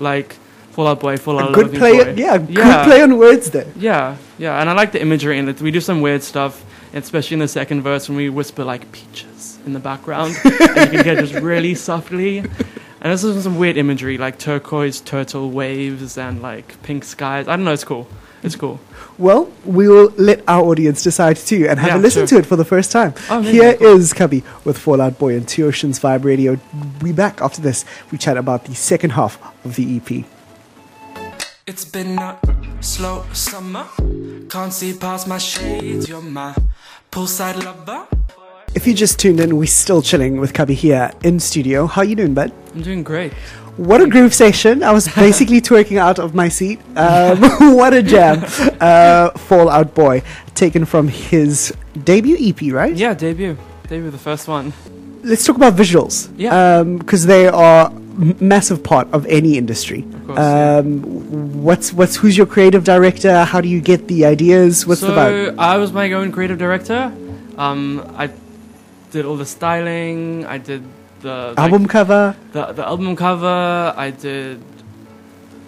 like 0.00 0.34
Fallout 0.78 1.00
Boy, 1.00 1.16
Fallout 1.16 1.52
good 1.54 1.72
play, 1.74 2.04
Boy. 2.04 2.14
yeah, 2.16 2.38
good 2.38 2.56
Yeah. 2.56 2.84
play 2.84 3.02
on 3.02 3.18
words 3.18 3.50
there. 3.50 3.66
Yeah, 3.74 4.14
yeah, 4.38 4.60
and 4.60 4.70
I 4.70 4.74
like 4.74 4.92
the 4.92 5.02
imagery 5.02 5.36
in 5.36 5.48
it. 5.48 5.60
We 5.60 5.72
do 5.72 5.80
some 5.80 6.00
weird 6.00 6.22
stuff, 6.22 6.64
especially 6.94 7.34
in 7.34 7.40
the 7.40 7.48
second 7.48 7.82
verse 7.82 8.08
when 8.08 8.16
we 8.16 8.28
whisper 8.28 8.62
like 8.62 8.92
peaches 8.92 9.58
in 9.66 9.72
the 9.72 9.80
background, 9.80 10.36
and 10.44 10.92
you 10.92 11.02
can 11.02 11.04
hear 11.04 11.16
just 11.16 11.34
really 11.34 11.74
softly. 11.74 12.38
And 12.38 13.12
this 13.12 13.24
is 13.24 13.42
some 13.42 13.58
weird 13.58 13.76
imagery, 13.76 14.18
like 14.18 14.38
turquoise 14.38 15.00
turtle 15.00 15.50
waves 15.50 16.16
and 16.16 16.40
like 16.42 16.80
pink 16.84 17.02
skies. 17.02 17.48
I 17.48 17.56
don't 17.56 17.64
know, 17.64 17.72
it's 17.72 17.82
cool. 17.82 18.06
It's 18.44 18.54
cool. 18.54 18.78
Well, 19.18 19.50
we 19.64 19.88
will 19.88 20.12
let 20.16 20.44
our 20.46 20.62
audience 20.64 21.02
decide 21.02 21.38
too 21.38 21.66
and 21.68 21.80
have 21.80 21.88
Yeah, 21.90 21.96
a 21.96 21.98
listen 22.06 22.20
sure. 22.28 22.38
to 22.38 22.44
it 22.44 22.46
for 22.46 22.54
the 22.54 22.64
first 22.64 22.92
time. 22.92 23.14
Oh, 23.28 23.40
Here 23.42 23.74
cool. 23.74 23.96
is 23.96 24.12
Cubbi 24.12 24.44
with 24.64 24.78
Fallout 24.78 25.18
Boy 25.18 25.34
and 25.34 25.48
Two 25.48 25.66
Oceans 25.66 25.98
Vibe 25.98 26.22
Radio. 26.24 26.56
We 27.02 27.10
back 27.10 27.40
after 27.42 27.60
this. 27.60 27.84
We 28.12 28.18
chat 28.18 28.36
about 28.36 28.66
the 28.66 28.76
second 28.76 29.10
half 29.18 29.40
of 29.64 29.74
the 29.74 29.96
EP. 29.96 30.24
It's 31.68 31.84
been 31.84 32.18
a 32.18 32.38
slow 32.80 33.26
summer. 33.34 33.84
Can't 34.48 34.72
see 34.72 34.94
past 34.94 35.28
my 35.28 35.36
shades. 35.36 36.08
You're 36.08 36.22
my 36.22 36.54
poolside 37.12 37.62
lover. 37.62 38.06
If 38.74 38.86
you 38.86 38.94
just 38.94 39.20
tuned 39.20 39.38
in, 39.38 39.54
we're 39.54 39.66
still 39.66 40.00
chilling 40.00 40.40
with 40.40 40.54
Cubbi 40.54 40.72
here 40.72 41.10
in 41.22 41.38
studio. 41.38 41.86
How 41.86 42.00
are 42.00 42.04
you 42.06 42.16
doing, 42.16 42.32
bud? 42.32 42.52
I'm 42.74 42.80
doing 42.80 43.02
great. 43.02 43.34
What 43.76 44.00
a 44.00 44.06
groove 44.06 44.32
session. 44.32 44.82
I 44.82 44.92
was 44.92 45.08
basically 45.14 45.60
twerking 45.60 45.98
out 45.98 46.18
of 46.18 46.34
my 46.34 46.48
seat. 46.48 46.80
Um, 46.96 47.42
what 47.76 47.92
a 47.92 48.02
jam. 48.02 48.46
Uh, 48.80 49.28
Fallout 49.32 49.94
Boy, 49.94 50.22
taken 50.54 50.86
from 50.86 51.08
his 51.08 51.74
debut 52.02 52.38
EP, 52.40 52.72
right? 52.72 52.94
Yeah, 52.96 53.12
debut. 53.12 53.58
Debut, 53.88 54.10
the 54.10 54.16
first 54.16 54.48
one. 54.48 54.72
Let's 55.22 55.44
talk 55.44 55.56
about 55.56 55.74
visuals. 55.74 56.32
Yeah. 56.38 56.82
Because 56.82 57.26
they 57.26 57.46
are 57.46 57.92
massive 58.18 58.82
part 58.82 59.08
of 59.12 59.24
any 59.26 59.56
industry. 59.56 60.00
Of 60.00 60.26
course. 60.26 60.38
yeah. 60.38 60.76
Um, 60.78 61.62
what's 61.62 61.92
what's 61.92 62.16
who's 62.16 62.36
your 62.36 62.46
creative 62.46 62.84
director? 62.84 63.44
How 63.44 63.60
do 63.60 63.68
you 63.68 63.80
get 63.80 64.08
the 64.08 64.24
ideas? 64.26 64.86
What's 64.86 65.00
so 65.00 65.08
the 65.08 65.14
vibe? 65.14 65.58
I 65.58 65.76
was 65.76 65.92
my 65.92 66.12
own 66.12 66.32
creative 66.32 66.58
director. 66.58 67.12
Um, 67.56 68.04
I 68.16 68.30
did 69.10 69.24
all 69.24 69.36
the 69.36 69.46
styling. 69.46 70.44
I 70.46 70.58
did 70.58 70.82
the 71.20 71.54
like, 71.56 71.58
Album 71.58 71.86
cover. 71.86 72.36
the 72.52 72.72
the 72.72 72.86
album 72.86 73.16
cover. 73.16 73.94
I 73.96 74.10
did, 74.10 74.62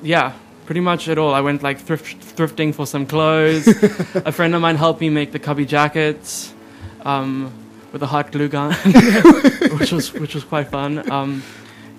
yeah, 0.03 0.33
pretty 0.67 0.81
much 0.81 1.09
it 1.09 1.19
all. 1.19 1.35
I 1.35 1.41
went 1.41 1.63
like 1.63 1.79
thrift, 1.81 2.37
thrifting 2.37 2.75
for 2.75 2.87
some 2.87 3.07
clothes. 3.07 3.67
a 4.15 4.33
friend 4.33 4.55
of 4.55 4.61
mine 4.61 4.77
helped 4.77 5.01
me 5.01 5.09
make 5.11 5.33
the 5.33 5.39
Cubbi 5.41 5.67
jackets 5.67 6.55
um, 7.03 7.53
with 7.93 8.03
a 8.03 8.07
hot 8.07 8.31
glue 8.31 8.49
gun, 8.49 8.73
which 9.79 9.93
was 9.93 10.13
which 10.13 10.35
was 10.35 10.45
quite 10.45 10.69
fun. 10.69 11.11
Um, 11.11 11.43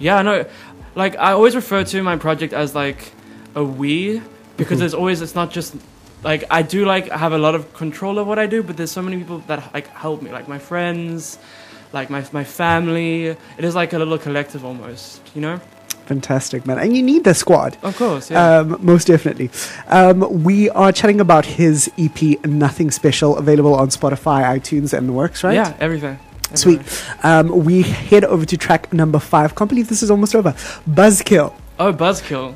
yeah, 0.02 0.22
no, 0.22 0.46
like 0.96 1.16
I 1.18 1.32
always 1.32 1.56
refer 1.56 1.84
to 1.84 2.04
my 2.04 2.18
project 2.18 2.54
as 2.54 2.76
like 2.76 3.12
a 3.56 3.64
we 3.64 4.22
because 4.58 4.80
there's 4.80 4.94
always 4.94 5.22
it's 5.22 5.36
not 5.36 5.52
just 5.52 5.76
like 6.24 6.44
I 6.50 6.62
do 6.62 6.86
like 6.86 7.10
have 7.10 7.34
a 7.34 7.38
lot 7.38 7.56
of 7.56 7.74
control 7.74 8.20
of 8.20 8.28
what 8.28 8.40
I 8.40 8.48
do, 8.48 8.64
but 8.64 8.78
there's 8.78 8.92
so 8.92 9.02
many 9.02 9.18
people 9.18 9.40
that 9.48 9.74
like 9.74 9.88
help 9.88 10.22
me, 10.22 10.32
like 10.32 10.48
my 10.48 10.60
friends, 10.60 11.40
like 11.94 12.10
my 12.10 12.26
my 12.32 12.44
family. 12.44 13.28
It 13.28 13.64
is 13.64 13.76
like 13.76 13.94
a 13.94 13.98
little 13.98 14.18
collective 14.18 14.66
almost, 14.66 15.22
you 15.36 15.42
know. 15.42 15.60
Fantastic, 16.06 16.66
man. 16.66 16.78
And 16.78 16.96
you 16.96 17.04
need 17.04 17.24
the 17.24 17.34
squad. 17.34 17.78
Of 17.84 17.96
course, 17.96 18.30
yeah. 18.30 18.60
Um, 18.60 18.78
most 18.82 19.08
definitely. 19.08 19.50
Um, 19.88 20.44
we 20.44 20.70
are 20.72 20.92
chatting 20.92 21.22
about 21.22 21.46
his 21.46 21.90
EP, 21.98 22.44
Nothing 22.44 22.92
Special, 22.92 23.38
available 23.38 23.76
on 23.76 23.90
Spotify, 23.90 24.44
iTunes, 24.44 24.98
and 24.98 25.08
the 25.08 25.14
works, 25.14 25.44
right? 25.44 25.54
Yeah, 25.54 25.78
everything. 25.80 26.20
Sweet. 26.56 26.82
Um, 27.24 27.64
we 27.66 27.84
head 27.84 28.24
over 28.26 28.46
to 28.46 28.58
track 28.58 28.92
number 28.94 29.20
five. 29.20 29.56
Can't 29.56 29.70
believe 29.70 29.90
this 29.90 30.04
is 30.04 30.12
almost 30.12 30.36
over. 30.36 30.52
Buzzkill. 30.90 31.54
Oh, 31.80 31.94
Buzzkill. 31.94 32.56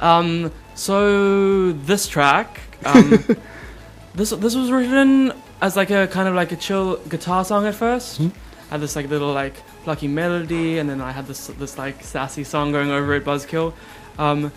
Um, 0.00 0.52
so 0.74 1.72
this 1.72 2.06
track, 2.06 2.60
um, 2.84 3.10
this 4.14 4.30
this 4.30 4.54
was 4.54 4.70
written 4.70 5.32
as 5.60 5.76
like 5.76 5.90
a 5.90 6.06
kind 6.06 6.28
of 6.28 6.34
like 6.34 6.52
a 6.52 6.56
chill 6.56 6.96
guitar 7.08 7.44
song 7.44 7.66
at 7.66 7.74
first. 7.74 8.18
Hmm. 8.18 8.28
Had 8.70 8.80
this 8.80 8.96
like 8.96 9.08
little 9.08 9.32
like 9.32 9.54
plucky 9.84 10.08
melody, 10.08 10.78
and 10.78 10.88
then 10.88 11.00
I 11.00 11.12
had 11.12 11.26
this 11.26 11.48
this 11.48 11.78
like 11.78 12.02
sassy 12.02 12.44
song 12.44 12.72
going 12.72 12.90
over 12.90 13.14
it, 13.14 13.24
Buzzkill. 13.24 13.72
Um, 14.18 14.52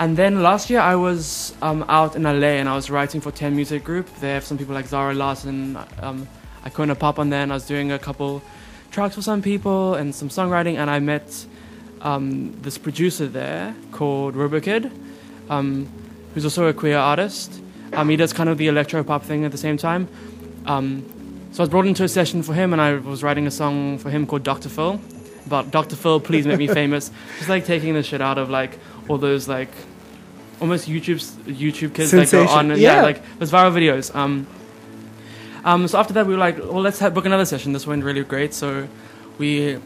and 0.00 0.16
then 0.16 0.42
last 0.42 0.70
year 0.70 0.80
I 0.80 0.94
was 0.94 1.54
um, 1.60 1.84
out 1.86 2.16
in 2.16 2.22
LA 2.22 2.56
and 2.56 2.68
I 2.68 2.74
was 2.74 2.90
writing 2.90 3.20
for 3.20 3.30
Ten 3.30 3.54
Music 3.54 3.84
Group. 3.84 4.08
They 4.20 4.30
have 4.30 4.44
some 4.44 4.56
people 4.56 4.74
like 4.74 4.86
Zara 4.86 5.12
Larsson, 5.12 5.76
um, 6.00 6.26
Icona 6.64 6.98
Pop 6.98 7.18
on 7.18 7.30
there, 7.30 7.42
and 7.42 7.52
I 7.52 7.56
was 7.56 7.66
doing 7.66 7.92
a 7.92 7.98
couple 7.98 8.42
tracks 8.90 9.14
for 9.14 9.22
some 9.22 9.42
people 9.42 9.94
and 9.94 10.14
some 10.14 10.28
songwriting. 10.28 10.76
And 10.76 10.90
I 10.90 10.98
met 10.98 11.46
um, 12.02 12.52
this 12.62 12.78
producer 12.78 13.26
there 13.26 13.74
called 13.92 14.34
RoboKid, 14.34 14.90
um, 15.48 15.88
who's 16.34 16.44
also 16.44 16.66
a 16.66 16.72
queer 16.72 16.98
artist. 16.98 17.60
Um, 17.92 18.08
he 18.08 18.16
does 18.16 18.32
kind 18.32 18.48
of 18.48 18.58
the 18.58 18.68
electro 18.68 19.02
pop 19.02 19.24
thing 19.24 19.44
at 19.44 19.52
the 19.52 19.58
same 19.58 19.76
time. 19.76 20.08
Um, 20.66 21.04
so 21.52 21.60
I 21.60 21.62
was 21.62 21.70
brought 21.70 21.86
into 21.86 22.04
a 22.04 22.08
session 22.08 22.42
for 22.42 22.54
him, 22.54 22.72
and 22.72 22.80
I 22.80 22.94
was 22.94 23.22
writing 23.22 23.46
a 23.46 23.50
song 23.50 23.98
for 23.98 24.10
him 24.10 24.26
called 24.26 24.44
Dr. 24.44 24.68
Phil. 24.68 25.00
About 25.46 25.70
Dr. 25.70 25.96
Phil, 25.96 26.20
please 26.20 26.46
make 26.46 26.58
me 26.58 26.66
famous. 26.80 27.10
Just 27.38 27.48
like 27.48 27.64
taking 27.64 27.94
the 27.94 28.02
shit 28.02 28.20
out 28.20 28.38
of 28.38 28.50
like 28.50 28.78
all 29.08 29.18
those 29.18 29.48
like 29.48 29.70
almost 30.60 30.88
YouTube 30.88 31.20
YouTube 31.46 31.94
kids 31.94 32.10
that 32.12 32.30
go 32.30 32.46
on 32.46 32.70
and 32.70 32.80
yeah. 32.80 32.96
Yeah. 32.96 33.02
like 33.02 33.38
those 33.38 33.50
viral 33.50 33.72
videos. 33.72 34.14
Um, 34.14 34.46
um, 35.64 35.88
so 35.88 35.98
after 35.98 36.14
that, 36.14 36.26
we 36.26 36.32
were 36.32 36.38
like, 36.38 36.58
well, 36.58 36.80
let's 36.80 36.98
have, 37.00 37.14
book 37.14 37.26
another 37.26 37.44
session. 37.44 37.72
This 37.72 37.86
went 37.86 38.04
really 38.04 38.24
great. 38.24 38.54
So 38.54 38.88
we 39.38 39.78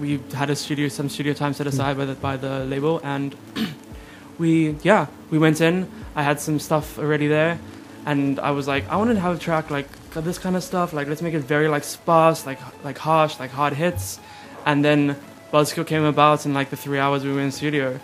we 0.00 0.20
had 0.32 0.50
a 0.50 0.56
studio, 0.56 0.88
some 0.88 1.08
studio 1.08 1.32
time 1.32 1.54
set 1.54 1.66
aside 1.66 1.96
by 1.96 2.04
the 2.04 2.14
by 2.14 2.36
the 2.36 2.64
label, 2.64 3.00
and 3.02 3.34
we 4.38 4.76
yeah 4.82 5.06
we 5.30 5.38
went 5.38 5.60
in. 5.60 5.90
I 6.14 6.22
had 6.22 6.40
some 6.40 6.58
stuff 6.58 6.98
already 6.98 7.26
there, 7.26 7.58
and 8.06 8.38
I 8.38 8.52
was 8.52 8.68
like, 8.68 8.88
I 8.88 8.96
wanted 8.96 9.14
to 9.14 9.20
have 9.20 9.36
a 9.36 9.38
track 9.38 9.70
like 9.70 9.88
this 10.14 10.38
kind 10.38 10.56
of 10.56 10.64
stuff. 10.64 10.92
Like 10.92 11.08
let's 11.08 11.22
make 11.22 11.34
it 11.34 11.40
very 11.40 11.68
like 11.68 11.84
sparse, 11.84 12.46
like 12.46 12.58
like 12.84 12.98
harsh, 12.98 13.38
like 13.38 13.50
hard 13.50 13.72
hits, 13.72 14.20
and 14.66 14.84
then 14.84 15.16
Buzzkill 15.52 15.86
came 15.86 16.04
about 16.04 16.46
in 16.46 16.54
like 16.54 16.70
the 16.70 16.76
three 16.76 16.98
hours 16.98 17.24
we 17.24 17.32
were 17.32 17.40
in 17.40 17.52
studio. 17.52 17.98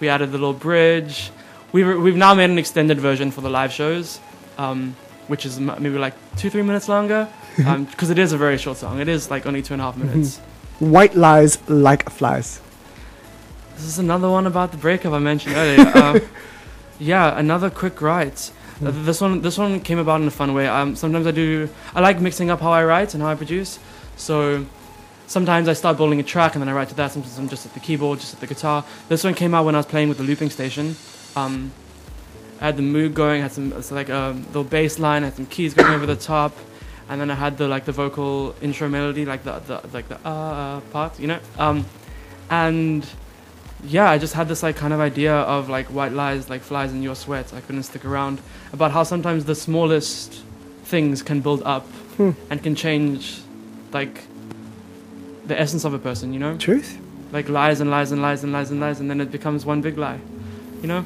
We 0.00 0.08
added 0.08 0.30
the 0.30 0.38
little 0.38 0.52
bridge. 0.52 1.30
We 1.72 1.82
we've 1.96 2.16
now 2.16 2.34
made 2.34 2.50
an 2.50 2.58
extended 2.58 3.00
version 3.00 3.30
for 3.30 3.40
the 3.40 3.50
live 3.50 3.72
shows, 3.72 4.20
um, 4.58 4.94
which 5.28 5.46
is 5.46 5.58
maybe 5.60 5.98
like 5.98 6.14
two 6.36 6.50
three 6.50 6.62
minutes 6.62 6.88
longer, 6.88 7.28
because 7.56 8.10
it 8.10 8.18
is 8.18 8.32
a 8.32 8.38
very 8.38 8.58
short 8.58 8.78
song. 8.78 9.00
It 9.00 9.08
is 9.08 9.30
like 9.30 9.46
only 9.46 9.62
two 9.62 9.74
and 9.74 9.80
a 9.80 9.84
half 9.84 9.96
minutes. 9.96 10.38
White 10.80 11.14
lies 11.14 11.58
like 11.68 12.10
flies. 12.10 12.60
This 13.76 13.84
is 13.84 13.98
another 13.98 14.30
one 14.30 14.46
about 14.46 14.70
the 14.70 14.76
breakup 14.78 15.12
I 15.12 15.18
mentioned 15.18 15.56
earlier. 15.56 15.86
uh, 15.94 16.20
yeah, 16.98 17.38
another 17.38 17.70
quick 17.70 18.00
write. 18.00 18.52
Uh, 18.84 18.90
this 18.90 19.20
one, 19.20 19.40
this 19.40 19.56
one 19.56 19.80
came 19.80 19.98
about 19.98 20.20
in 20.20 20.26
a 20.26 20.30
fun 20.30 20.54
way. 20.54 20.66
Um, 20.66 20.96
sometimes 20.96 21.26
I 21.26 21.30
do. 21.30 21.68
I 21.94 22.00
like 22.00 22.20
mixing 22.20 22.50
up 22.50 22.60
how 22.60 22.70
I 22.72 22.84
write 22.84 23.14
and 23.14 23.22
how 23.22 23.30
I 23.30 23.34
produce. 23.34 23.78
So 24.16 24.64
sometimes 25.26 25.68
I 25.68 25.72
start 25.72 25.96
building 25.96 26.20
a 26.20 26.22
track 26.22 26.54
and 26.54 26.62
then 26.62 26.68
I 26.68 26.72
write 26.72 26.88
to 26.88 26.94
that. 26.96 27.12
Sometimes 27.12 27.38
I'm 27.38 27.48
just 27.48 27.66
at 27.66 27.74
the 27.74 27.80
keyboard, 27.80 28.20
just 28.20 28.34
at 28.34 28.40
the 28.40 28.46
guitar. 28.46 28.84
This 29.08 29.24
one 29.24 29.34
came 29.34 29.54
out 29.54 29.64
when 29.64 29.74
I 29.74 29.78
was 29.78 29.86
playing 29.86 30.08
with 30.08 30.18
the 30.18 30.24
looping 30.24 30.50
station. 30.50 30.96
Um, 31.36 31.72
I 32.64 32.68
had 32.68 32.78
the 32.78 32.82
mood 32.82 33.12
going. 33.12 33.42
Had 33.42 33.52
some 33.52 33.74
it's 33.74 33.90
like 33.90 34.08
a 34.08 34.34
little 34.46 34.64
bass 34.64 34.98
line. 34.98 35.22
Had 35.22 35.36
some 35.36 35.44
keys 35.44 35.74
going 35.74 35.92
over 35.92 36.06
the 36.06 36.16
top, 36.16 36.56
and 37.10 37.20
then 37.20 37.30
I 37.30 37.34
had 37.34 37.58
the 37.58 37.68
like 37.68 37.84
the 37.84 37.92
vocal 37.92 38.54
intro 38.62 38.88
melody, 38.88 39.26
like 39.26 39.44
the, 39.44 39.58
the 39.58 39.86
like 39.92 40.08
the 40.08 40.18
uh, 40.26 40.30
uh 40.30 40.80
part, 40.90 41.20
you 41.20 41.26
know. 41.26 41.40
Um, 41.58 41.84
and 42.48 43.06
yeah, 43.84 44.08
I 44.08 44.16
just 44.16 44.32
had 44.32 44.48
this 44.48 44.62
like 44.62 44.76
kind 44.76 44.94
of 44.94 45.00
idea 45.00 45.34
of 45.34 45.68
like 45.68 45.88
white 45.88 46.12
lies, 46.12 46.48
like 46.48 46.62
flies 46.62 46.90
in 46.94 47.02
your 47.02 47.14
sweat. 47.14 47.52
I 47.52 47.60
couldn't 47.60 47.82
stick 47.82 48.02
around. 48.06 48.40
About 48.72 48.92
how 48.92 49.02
sometimes 49.02 49.44
the 49.44 49.54
smallest 49.54 50.42
things 50.84 51.22
can 51.22 51.42
build 51.42 51.62
up 51.64 51.86
Hmm. 52.16 52.30
and 52.48 52.62
can 52.62 52.74
change, 52.74 53.42
like 53.92 54.22
the 55.46 55.60
essence 55.60 55.84
of 55.84 55.92
a 55.92 55.98
person. 55.98 56.32
You 56.32 56.40
know, 56.40 56.56
Truth? 56.56 56.96
like 57.30 57.50
lies 57.50 57.80
and 57.82 57.90
lies 57.90 58.10
and 58.10 58.22
lies 58.22 58.42
and 58.42 58.52
lies 58.52 58.70
and 58.70 58.80
lies, 58.80 59.00
and 59.00 59.10
then 59.10 59.20
it 59.20 59.30
becomes 59.30 59.66
one 59.66 59.82
big 59.82 59.98
lie. 59.98 60.20
You 60.80 60.88
know. 60.88 61.04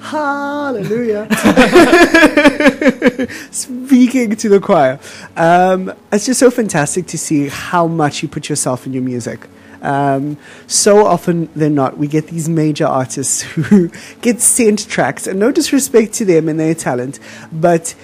Hallelujah. 0.00 1.26
Speaking 3.50 4.36
to 4.36 4.48
the 4.48 4.60
choir. 4.60 4.98
Um, 5.36 5.92
it's 6.12 6.26
just 6.26 6.40
so 6.40 6.50
fantastic 6.50 7.06
to 7.08 7.18
see 7.18 7.48
how 7.48 7.86
much 7.86 8.22
you 8.22 8.28
put 8.28 8.48
yourself 8.48 8.86
in 8.86 8.92
your 8.92 9.02
music. 9.02 9.46
Um, 9.82 10.36
so 10.66 11.06
often 11.06 11.48
than 11.54 11.74
not, 11.74 11.98
we 11.98 12.08
get 12.08 12.28
these 12.28 12.48
major 12.48 12.86
artists 12.86 13.42
who 13.42 13.90
get 14.20 14.40
sent 14.40 14.88
tracks, 14.88 15.26
and 15.26 15.38
no 15.38 15.52
disrespect 15.52 16.14
to 16.14 16.24
them 16.24 16.48
and 16.48 16.58
their 16.58 16.74
talent, 16.74 17.18
but 17.52 17.94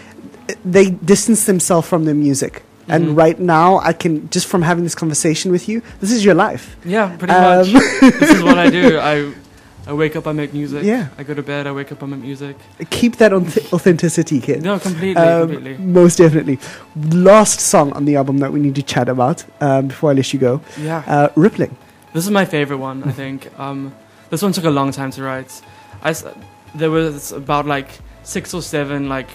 they 0.64 0.90
distance 0.90 1.46
themselves 1.46 1.88
from 1.88 2.04
their 2.04 2.14
music. 2.14 2.62
And 2.86 3.08
Mhm. 3.08 3.16
right 3.16 3.40
now, 3.40 3.78
I 3.78 3.94
can 3.94 4.28
just 4.28 4.46
from 4.46 4.60
having 4.60 4.84
this 4.84 4.94
conversation 4.94 5.50
with 5.50 5.70
you, 5.70 5.80
this 6.00 6.12
is 6.12 6.22
your 6.22 6.34
life. 6.34 6.76
Yeah, 6.84 7.08
pretty 7.16 7.32
Um, 7.32 7.72
much. 7.72 7.82
this 8.00 8.30
is 8.30 8.42
what 8.42 8.58
I 8.58 8.68
do. 8.68 8.98
I 8.98 9.32
I 9.86 9.92
wake 9.92 10.16
up, 10.16 10.26
I 10.26 10.32
make 10.32 10.54
music. 10.54 10.82
Yeah. 10.84 11.08
I 11.18 11.22
go 11.24 11.34
to 11.34 11.42
bed, 11.42 11.66
I 11.66 11.72
wake 11.72 11.92
up, 11.92 12.02
I 12.02 12.06
make 12.06 12.20
music. 12.20 12.56
Keep 12.90 13.16
that 13.16 13.32
auth- 13.32 13.72
authenticity, 13.72 14.40
kid. 14.40 14.62
No, 14.62 14.78
completely, 14.78 15.22
Um, 15.22 15.50
completely. 15.50 15.84
Most 15.84 16.16
definitely. 16.16 16.58
Last 17.10 17.60
song 17.60 17.92
on 17.92 18.04
the 18.06 18.16
album 18.16 18.38
that 18.38 18.52
we 18.52 18.60
need 18.60 18.74
to 18.76 18.82
chat 18.82 19.08
about 19.08 19.44
um, 19.60 19.88
before 19.88 20.10
I 20.10 20.14
let 20.14 20.32
you 20.32 20.38
go. 20.38 20.60
Yeah. 20.80 21.02
Uh, 21.06 21.28
Rippling. 21.36 21.76
This 22.14 22.24
is 22.24 22.30
my 22.30 22.44
favorite 22.46 22.78
one, 22.78 23.02
I 23.04 23.12
think. 23.12 23.48
Um, 23.58 23.92
this 24.30 24.42
one 24.42 24.52
took 24.52 24.64
a 24.64 24.70
long 24.70 24.90
time 24.90 25.10
to 25.12 25.22
write. 25.22 25.62
I 26.02 26.14
there 26.74 26.90
was 26.90 27.30
about 27.32 27.66
like 27.66 27.88
six 28.24 28.52
or 28.54 28.62
seven 28.62 29.08
like 29.08 29.28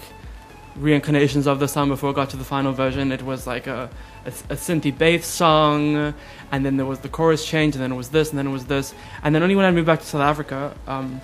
reincarnations 0.76 1.46
of 1.46 1.58
the 1.58 1.68
song 1.68 1.88
before 1.88 2.10
I 2.10 2.12
got 2.12 2.30
to 2.30 2.36
the 2.36 2.44
final 2.44 2.72
version. 2.72 3.12
It 3.12 3.22
was 3.22 3.46
like 3.46 3.66
a, 3.66 3.88
a, 4.26 4.28
a 4.28 4.56
synthy 4.56 4.96
bass 4.96 5.26
song, 5.26 6.14
and 6.52 6.64
then 6.64 6.76
there 6.76 6.86
was 6.86 6.98
the 7.00 7.08
chorus 7.08 7.44
change, 7.46 7.74
and 7.74 7.82
then 7.82 7.92
it 7.92 7.96
was 7.96 8.08
this, 8.10 8.30
and 8.30 8.38
then 8.38 8.46
it 8.46 8.50
was 8.52 8.66
this, 8.66 8.94
and 9.22 9.34
then 9.34 9.42
only 9.42 9.56
when 9.56 9.64
I 9.64 9.70
moved 9.70 9.86
back 9.86 10.00
to 10.00 10.06
South 10.06 10.22
Africa 10.22 10.74
um, 10.86 11.20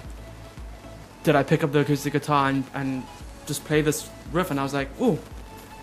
did 1.25 1.35
I 1.35 1.43
pick 1.43 1.65
up 1.65 1.73
the 1.73 1.81
acoustic 1.81 2.13
guitar 2.13 2.49
and, 2.49 2.65
and 2.75 3.03
just 3.47 3.65
play 3.65 3.81
this 3.83 4.09
riff, 4.33 4.51
and 4.51 4.61
I 4.61 4.63
was 4.63 4.75
like, 4.75 4.89
ooh, 5.01 5.19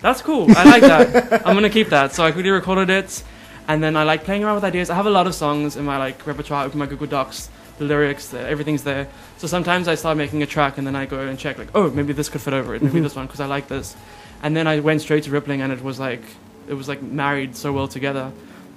that's 0.00 0.22
cool. 0.22 0.46
I 0.56 0.64
like 0.64 0.82
that. 0.82 1.32
I'm 1.46 1.54
gonna 1.54 1.70
keep 1.70 1.88
that. 1.90 2.12
So 2.14 2.24
I 2.24 2.32
quickly 2.32 2.50
recorded 2.50 2.90
it, 2.90 3.22
and 3.68 3.82
then 3.82 3.96
I 3.96 4.04
like 4.04 4.24
playing 4.24 4.44
around 4.44 4.56
with 4.56 4.64
ideas. 4.64 4.90
I 4.90 4.94
have 4.94 5.06
a 5.06 5.10
lot 5.10 5.26
of 5.26 5.34
songs 5.34 5.76
in 5.76 5.84
my 5.84 5.96
like 5.98 6.26
repertoire. 6.26 6.64
Open 6.64 6.78
my 6.78 6.86
Google 6.86 7.06
Docs, 7.06 7.48
the 7.78 7.84
lyrics, 7.84 8.28
the, 8.28 8.40
everything's 8.40 8.84
there. 8.84 9.08
So 9.38 9.46
sometimes 9.46 9.88
I 9.88 9.94
start 9.94 10.16
making 10.16 10.42
a 10.42 10.46
track, 10.46 10.78
and 10.78 10.86
then 10.86 10.96
I 10.96 11.06
go 11.06 11.20
and 11.20 11.38
check 11.38 11.58
like, 11.58 11.68
oh, 11.74 11.90
maybe 11.90 12.12
this 12.12 12.28
could 12.28 12.40
fit 12.40 12.54
over 12.54 12.74
it. 12.74 12.82
Maybe 12.82 13.00
Mhm. 13.00 13.02
this 13.04 13.14
one 13.16 13.26
because 13.26 13.40
I 13.40 13.46
like 13.46 13.68
this. 13.68 13.96
And 14.42 14.54
then 14.56 14.66
I 14.66 14.80
went 14.80 15.00
straight 15.00 15.24
to 15.24 15.30
Rippling, 15.30 15.62
and 15.62 15.72
it 15.72 15.82
was 15.82 15.98
like 16.00 16.22
it 16.68 16.74
was 16.74 16.88
like 16.88 17.02
married 17.02 17.56
so 17.56 17.72
well 17.72 17.88
together. 17.88 18.30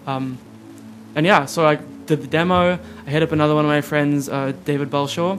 Um, 0.05 0.37
and 1.17 1.25
yeah, 1.25 1.45
so 1.45 1.65
I 1.67 1.75
did 2.05 2.21
the 2.21 2.27
demo. 2.27 2.79
I 3.05 3.09
hit 3.09 3.21
up 3.23 3.31
another 3.33 3.55
one 3.55 3.65
of 3.65 3.69
my 3.69 3.81
friends, 3.81 4.29
uh, 4.29 4.53
David 4.63 4.89
Belshaw, 4.89 5.37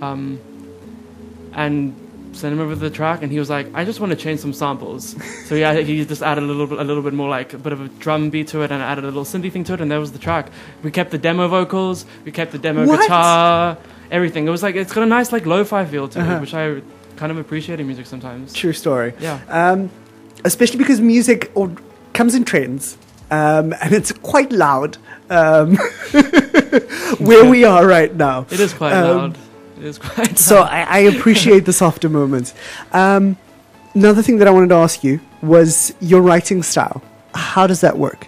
um, 0.00 0.38
and 1.54 1.94
sent 2.32 2.52
him 2.52 2.60
over 2.60 2.74
the 2.74 2.90
track, 2.90 3.22
and 3.22 3.30
he 3.32 3.38
was 3.38 3.48
like, 3.48 3.66
"I 3.74 3.84
just 3.84 4.00
want 4.00 4.10
to 4.10 4.16
change 4.16 4.40
some 4.40 4.52
samples." 4.52 5.16
so 5.46 5.54
yeah, 5.54 5.72
he 5.80 6.04
just 6.04 6.22
added 6.22 6.44
a 6.44 6.46
little 6.46 6.66
bit, 6.66 6.78
a 6.78 6.84
little 6.84 7.02
bit 7.02 7.14
more 7.14 7.28
like 7.28 7.52
a 7.54 7.58
bit 7.58 7.72
of 7.72 7.80
a 7.80 7.88
drum 8.04 8.30
beat 8.30 8.48
to 8.48 8.62
it, 8.62 8.70
and 8.70 8.82
added 8.82 9.04
a 9.04 9.06
little 9.06 9.24
synthy 9.24 9.50
thing 9.50 9.64
to 9.64 9.74
it, 9.74 9.80
and 9.80 9.90
there 9.90 10.00
was 10.00 10.12
the 10.12 10.18
track. 10.18 10.50
We 10.82 10.90
kept 10.90 11.10
the 11.10 11.18
demo 11.18 11.48
vocals, 11.48 12.04
we 12.24 12.32
kept 12.32 12.52
the 12.52 12.58
demo 12.58 12.86
What? 12.86 13.00
guitar, 13.00 13.78
everything. 14.10 14.46
It 14.46 14.50
was 14.50 14.62
like 14.62 14.74
it's 14.76 14.92
got 14.92 15.02
a 15.04 15.06
nice 15.06 15.32
like 15.32 15.46
lo-fi 15.46 15.84
feel 15.86 16.08
to 16.08 16.20
Uh-huh. 16.20 16.34
it, 16.34 16.40
which 16.40 16.54
I 16.54 16.82
kind 17.16 17.30
of 17.32 17.38
appreciate 17.38 17.80
in 17.80 17.86
music 17.86 18.06
sometimes. 18.06 18.52
True 18.52 18.72
story. 18.72 19.14
Yeah. 19.20 19.38
Um, 19.48 19.90
especially 20.44 20.78
because 20.78 21.00
music 21.00 21.50
or, 21.54 21.70
comes 22.12 22.34
in 22.34 22.44
trends. 22.44 22.98
Um, 23.30 23.72
and 23.80 23.92
it's 23.92 24.12
quite 24.12 24.52
loud 24.52 24.96
um, 25.30 25.76
where 27.18 27.44
we 27.48 27.64
are 27.64 27.86
right 27.86 28.14
now. 28.14 28.46
It 28.50 28.60
is 28.60 28.72
quite 28.72 28.92
Um, 28.92 29.16
loud. 29.16 29.38
is 29.80 29.98
quite. 29.98 30.38
So 30.38 30.60
I, 30.62 30.82
I 30.82 30.98
appreciate 31.00 31.64
the 31.64 31.72
softer 31.72 32.08
moments. 32.08 32.54
Um, 32.92 33.36
another 33.94 34.22
thing 34.22 34.38
that 34.38 34.48
I 34.48 34.50
wanted 34.50 34.68
to 34.68 34.76
ask 34.76 35.02
you 35.02 35.20
was 35.42 35.94
your 36.00 36.20
writing 36.22 36.62
style. 36.62 37.02
How 37.34 37.66
does 37.66 37.80
that 37.80 37.98
work? 37.98 38.26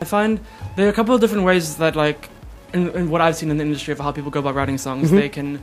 I 0.00 0.04
find 0.04 0.40
there 0.76 0.86
are 0.86 0.90
a 0.90 0.92
couple 0.92 1.14
of 1.14 1.20
different 1.20 1.44
ways 1.44 1.76
that, 1.76 1.96
like, 1.96 2.28
in, 2.72 2.90
in 2.90 3.10
what 3.10 3.20
I've 3.20 3.36
seen 3.36 3.50
in 3.50 3.56
the 3.58 3.64
industry 3.64 3.92
of 3.92 4.00
how 4.00 4.12
people 4.12 4.30
go 4.30 4.40
about 4.40 4.54
writing 4.54 4.78
songs, 4.78 5.10
Mhm. 5.10 5.16
they 5.16 5.28
can 5.28 5.62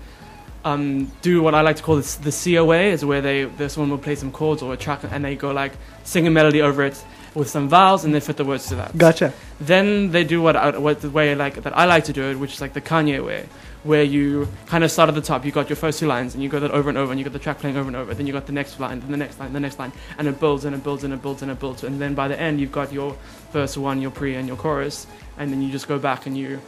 um, 0.65 1.12
do 1.21 1.41
what 1.41 1.55
I 1.55 1.62
like 1.62 1.77
to 1.77 1.83
call 1.83 1.95
this, 1.98 2.15
the 2.15 2.31
COA, 2.31 2.77
is 2.93 3.03
where 3.05 3.21
they 3.21 3.45
this 3.45 3.77
one 3.77 3.89
will 3.89 3.98
play 3.98 4.15
some 4.15 4.31
chords 4.31 4.62
or 4.62 4.74
a 4.74 4.77
track 4.77 5.01
and 5.09 5.24
they 5.24 5.36
go 5.36 5.51
like 5.51 5.71
sing 6.03 6.27
a 6.27 6.29
melody 6.29 6.62
over 6.62 6.83
it 6.83 7.01
with 7.36 7.50
some 7.50 7.69
vowels 7.69 8.05
and 8.05 8.13
they 8.13 8.19
fit 8.19 8.38
the 8.38 8.45
words 8.45 8.67
to 8.67 8.75
that. 8.75 8.98
Gotcha. 8.98 9.33
Then 9.59 10.12
they 10.12 10.24
do 10.24 10.41
what 10.41 10.55
I, 10.55 10.77
what 10.77 11.01
the 11.01 11.09
way 11.09 11.36
like 11.36 11.62
that 11.63 11.77
I 11.77 11.86
like 11.86 12.05
to 12.05 12.13
do 12.13 12.24
it, 12.31 12.39
which 12.39 12.53
is 12.53 12.62
like 12.62 12.74
the 12.74 12.81
Kanye 12.81 13.24
way, 13.24 13.48
where 13.83 14.03
you 14.03 14.48
kind 14.65 14.83
of 14.83 14.91
start 14.91 15.09
at 15.09 15.15
the 15.15 15.21
top. 15.21 15.45
You 15.45 15.51
got 15.51 15.69
your 15.69 15.75
first 15.75 16.00
two 16.00 16.07
lines, 16.07 16.33
and 16.33 16.43
you 16.43 16.50
go 16.50 16.59
that 16.59 16.71
over 16.71 16.89
and 16.89 16.98
over, 16.98 17.12
and 17.12 17.19
you 17.19 17.24
got 17.24 17.33
the 17.33 17.39
track 17.39 17.59
playing 17.59 17.77
over 17.77 17.88
and 17.88 17.95
over. 17.95 18.13
Then 18.13 18.27
you 18.27 18.33
got 18.33 18.45
the 18.45 18.51
next 18.51 18.79
line, 18.79 19.00
then 19.00 19.12
the 19.12 19.17
next 19.17 19.39
line, 19.39 19.53
the 19.53 19.59
next 19.59 19.79
line, 19.79 19.91
and 20.17 20.27
it 20.27 20.39
builds 20.39 20.65
and 20.65 20.75
it 20.75 20.83
builds 20.83 21.03
and 21.03 21.13
it 21.13 21.21
builds 21.21 21.41
and 21.41 21.51
it 21.51 21.59
builds, 21.59 21.83
and 21.83 22.00
then 22.01 22.13
by 22.15 22.27
the 22.27 22.39
end 22.39 22.59
you've 22.59 22.71
got 22.71 22.91
your 22.91 23.15
verse 23.51 23.77
one, 23.77 24.01
your 24.01 24.12
pre, 24.12 24.36
and 24.36 24.48
your 24.48 24.57
chorus, 24.57 25.07
and 25.38 25.51
then 25.51 25.62
you 25.62 25.71
just 25.71 25.88
go 25.88 26.00
back 26.00 26.25
and 26.25 26.38
you 26.38 26.59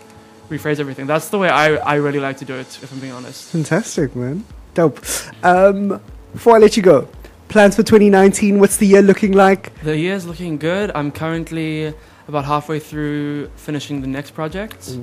rephrase 0.49 0.79
everything. 0.79 1.07
That's 1.07 1.29
the 1.29 1.37
way 1.37 1.49
I 1.49 1.75
I 1.75 1.95
really 1.95 2.19
like 2.19 2.37
to 2.37 2.45
do 2.45 2.55
it, 2.55 2.67
if 2.83 2.91
I'm 2.91 2.99
being 2.99 3.13
honest. 3.13 3.51
Fantastic, 3.51 4.15
man. 4.15 4.45
Dope. 4.73 4.99
Um, 5.43 5.99
before 6.33 6.55
I 6.55 6.59
let 6.59 6.77
you 6.77 6.83
go, 6.83 7.09
plans 7.51 7.75
for 7.75 7.83
2019. 7.83 8.59
What's 8.59 8.77
the 8.77 8.87
year 8.87 9.01
looking 9.01 9.33
like? 9.33 9.73
The 9.83 9.97
year's 9.97 10.25
looking 10.25 10.57
good. 10.57 10.91
I'm 10.95 11.11
currently 11.11 11.93
about 12.27 12.45
halfway 12.45 12.79
through 12.79 13.49
finishing 13.57 14.01
the 14.01 14.07
next 14.07 14.31
project. 14.31 14.97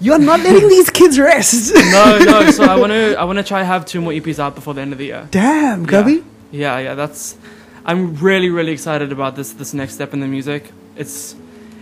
You're 0.00 0.18
not 0.18 0.40
letting 0.40 0.68
these 0.68 0.90
kids 0.90 1.18
rest. 1.18 1.72
no, 1.92 2.18
no. 2.18 2.50
So 2.50 2.64
I 2.64 2.76
want 2.82 2.92
to 2.92 3.14
I 3.18 3.24
want 3.24 3.38
to 3.38 3.44
try 3.44 3.62
have 3.62 3.86
two 3.86 4.00
more 4.00 4.12
EPs 4.12 4.38
out 4.38 4.54
before 4.54 4.74
the 4.74 4.80
end 4.82 4.92
of 4.92 4.98
the 4.98 5.06
year. 5.06 5.28
Damn, 5.30 5.82
Yeah. 5.84 5.86
Cubbi. 5.90 6.24
Yeah, 6.50 6.78
yeah, 6.78 6.94
that's. 6.94 7.36
I'm 7.84 8.16
really, 8.16 8.50
really 8.50 8.72
excited 8.72 9.12
about 9.12 9.36
this 9.36 9.52
this 9.52 9.72
next 9.74 9.94
step 9.94 10.12
in 10.12 10.20
the 10.20 10.26
music. 10.26 10.72
It's 10.96 11.34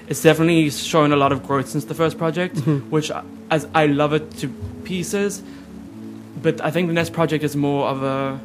it's 0.06 0.22
definitely 0.22 0.70
shown 0.70 1.12
a 1.12 1.16
lot 1.16 1.32
of 1.32 1.46
growth 1.46 1.68
since 1.68 1.86
the 1.86 1.94
first 1.94 2.18
project, 2.18 2.56
Mhm. 2.56 2.88
which 2.90 3.10
as 3.50 3.66
I 3.74 3.86
love 3.86 4.12
it 4.12 4.30
to 4.38 4.48
pieces, 4.84 5.42
but 6.42 6.60
I 6.60 6.70
think 6.70 6.88
the 6.88 6.94
next 6.94 7.12
project 7.12 7.42
is 7.42 7.56
more 7.56 7.86
of 7.88 8.02
a 8.02 8.38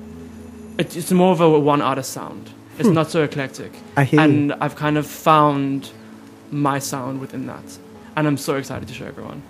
it's 0.79 1.11
more 1.11 1.31
of 1.31 1.41
a 1.41 1.59
one 1.59 1.81
artist 1.81 2.11
sound. 2.11 2.49
It's 2.79 2.87
Hmm. 2.87 2.93
not 2.95 3.11
so 3.11 3.23
eclectic, 3.23 3.71
I 3.97 4.03
hear 4.05 4.19
you. 4.21 4.25
and 4.25 4.53
I've 4.61 4.75
kind 4.75 4.97
of 4.97 5.05
found 5.05 5.89
my 6.51 6.79
sound 6.79 7.19
within 7.19 7.45
that, 7.47 7.77
and 8.15 8.25
I'm 8.27 8.37
so 8.37 8.55
excited 8.55 8.87
to 8.87 8.93
show 8.93 9.05
everyone. 9.05 9.41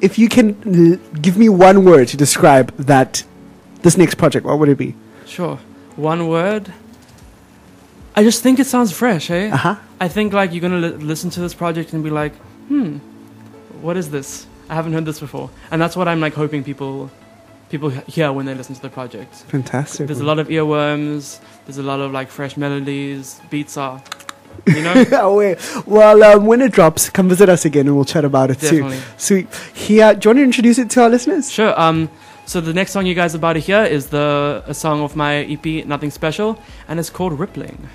If 0.00 0.18
you 0.18 0.28
can 0.28 0.56
l- 0.66 0.98
give 1.20 1.36
me 1.36 1.48
one 1.48 1.84
word 1.84 2.08
to 2.08 2.16
describe 2.16 2.72
that, 2.78 3.22
this 3.82 3.96
next 3.96 4.14
project, 4.16 4.46
what 4.46 4.58
would 4.58 4.68
it 4.70 4.78
be? 4.78 4.94
Sure, 5.26 5.58
one 5.96 6.26
word. 6.28 6.72
I 8.16 8.22
just 8.24 8.42
think 8.42 8.58
it 8.58 8.66
sounds 8.66 8.92
fresh, 8.92 9.30
eh? 9.30 9.50
Uh 9.52 9.56
huh. 9.56 9.76
I 10.00 10.08
think 10.08 10.32
like 10.32 10.52
you're 10.52 10.60
gonna 10.60 10.78
li- 10.88 10.96
listen 11.12 11.30
to 11.30 11.40
this 11.40 11.54
project 11.54 11.92
and 11.92 12.02
be 12.02 12.10
like, 12.10 12.34
hmm, 12.68 12.96
what 13.80 13.96
is 13.96 14.10
this? 14.10 14.46
I 14.70 14.74
haven't 14.74 14.92
heard 14.94 15.04
this 15.04 15.20
before, 15.20 15.50
and 15.70 15.80
that's 15.82 15.96
what 15.96 16.08
I'm 16.08 16.20
like 16.20 16.34
hoping 16.34 16.64
people 16.64 17.10
people 17.72 17.88
hear 17.88 18.30
when 18.32 18.44
they 18.46 18.54
listen 18.54 18.74
to 18.76 18.82
the 18.82 18.90
project. 18.90 19.34
Fantastic. 19.48 20.06
There's 20.06 20.20
a 20.20 20.24
lot 20.24 20.38
of 20.38 20.48
earworms. 20.48 21.40
There's 21.64 21.78
a 21.78 21.82
lot 21.82 22.00
of 22.00 22.12
like 22.12 22.28
fresh 22.28 22.56
melodies. 22.56 23.40
Beats 23.50 23.76
are, 23.78 24.00
you 24.66 24.82
know, 24.82 25.04
oh, 25.12 25.36
wait. 25.36 25.58
Well, 25.86 26.22
um, 26.22 26.46
when 26.46 26.60
it 26.60 26.70
drops, 26.72 27.08
come 27.10 27.30
visit 27.30 27.48
us 27.48 27.64
again 27.64 27.86
and 27.86 27.96
we'll 27.96 28.04
chat 28.04 28.24
about 28.24 28.50
it 28.50 28.60
too. 28.60 28.82
definitely. 28.82 29.00
Sweet. 29.16 29.48
Here, 29.74 30.14
do 30.14 30.28
you 30.28 30.28
want 30.28 30.38
to 30.38 30.44
introduce 30.44 30.78
it 30.78 30.90
to 30.90 31.02
our 31.02 31.08
listeners? 31.08 31.50
Sure. 31.50 31.78
Um. 31.80 32.10
So 32.44 32.60
the 32.60 32.74
next 32.74 32.90
song 32.90 33.06
you 33.06 33.14
guys 33.14 33.34
are 33.34 33.38
about 33.38 33.54
to 33.54 33.60
hear 33.60 33.82
is 33.84 34.08
the 34.08 34.62
a 34.66 34.74
song 34.74 35.00
of 35.00 35.16
my 35.16 35.44
EP, 35.44 35.86
Nothing 35.86 36.10
Special, 36.10 36.58
and 36.88 37.00
it's 37.00 37.08
called 37.08 37.38
Rippling. 37.38 37.88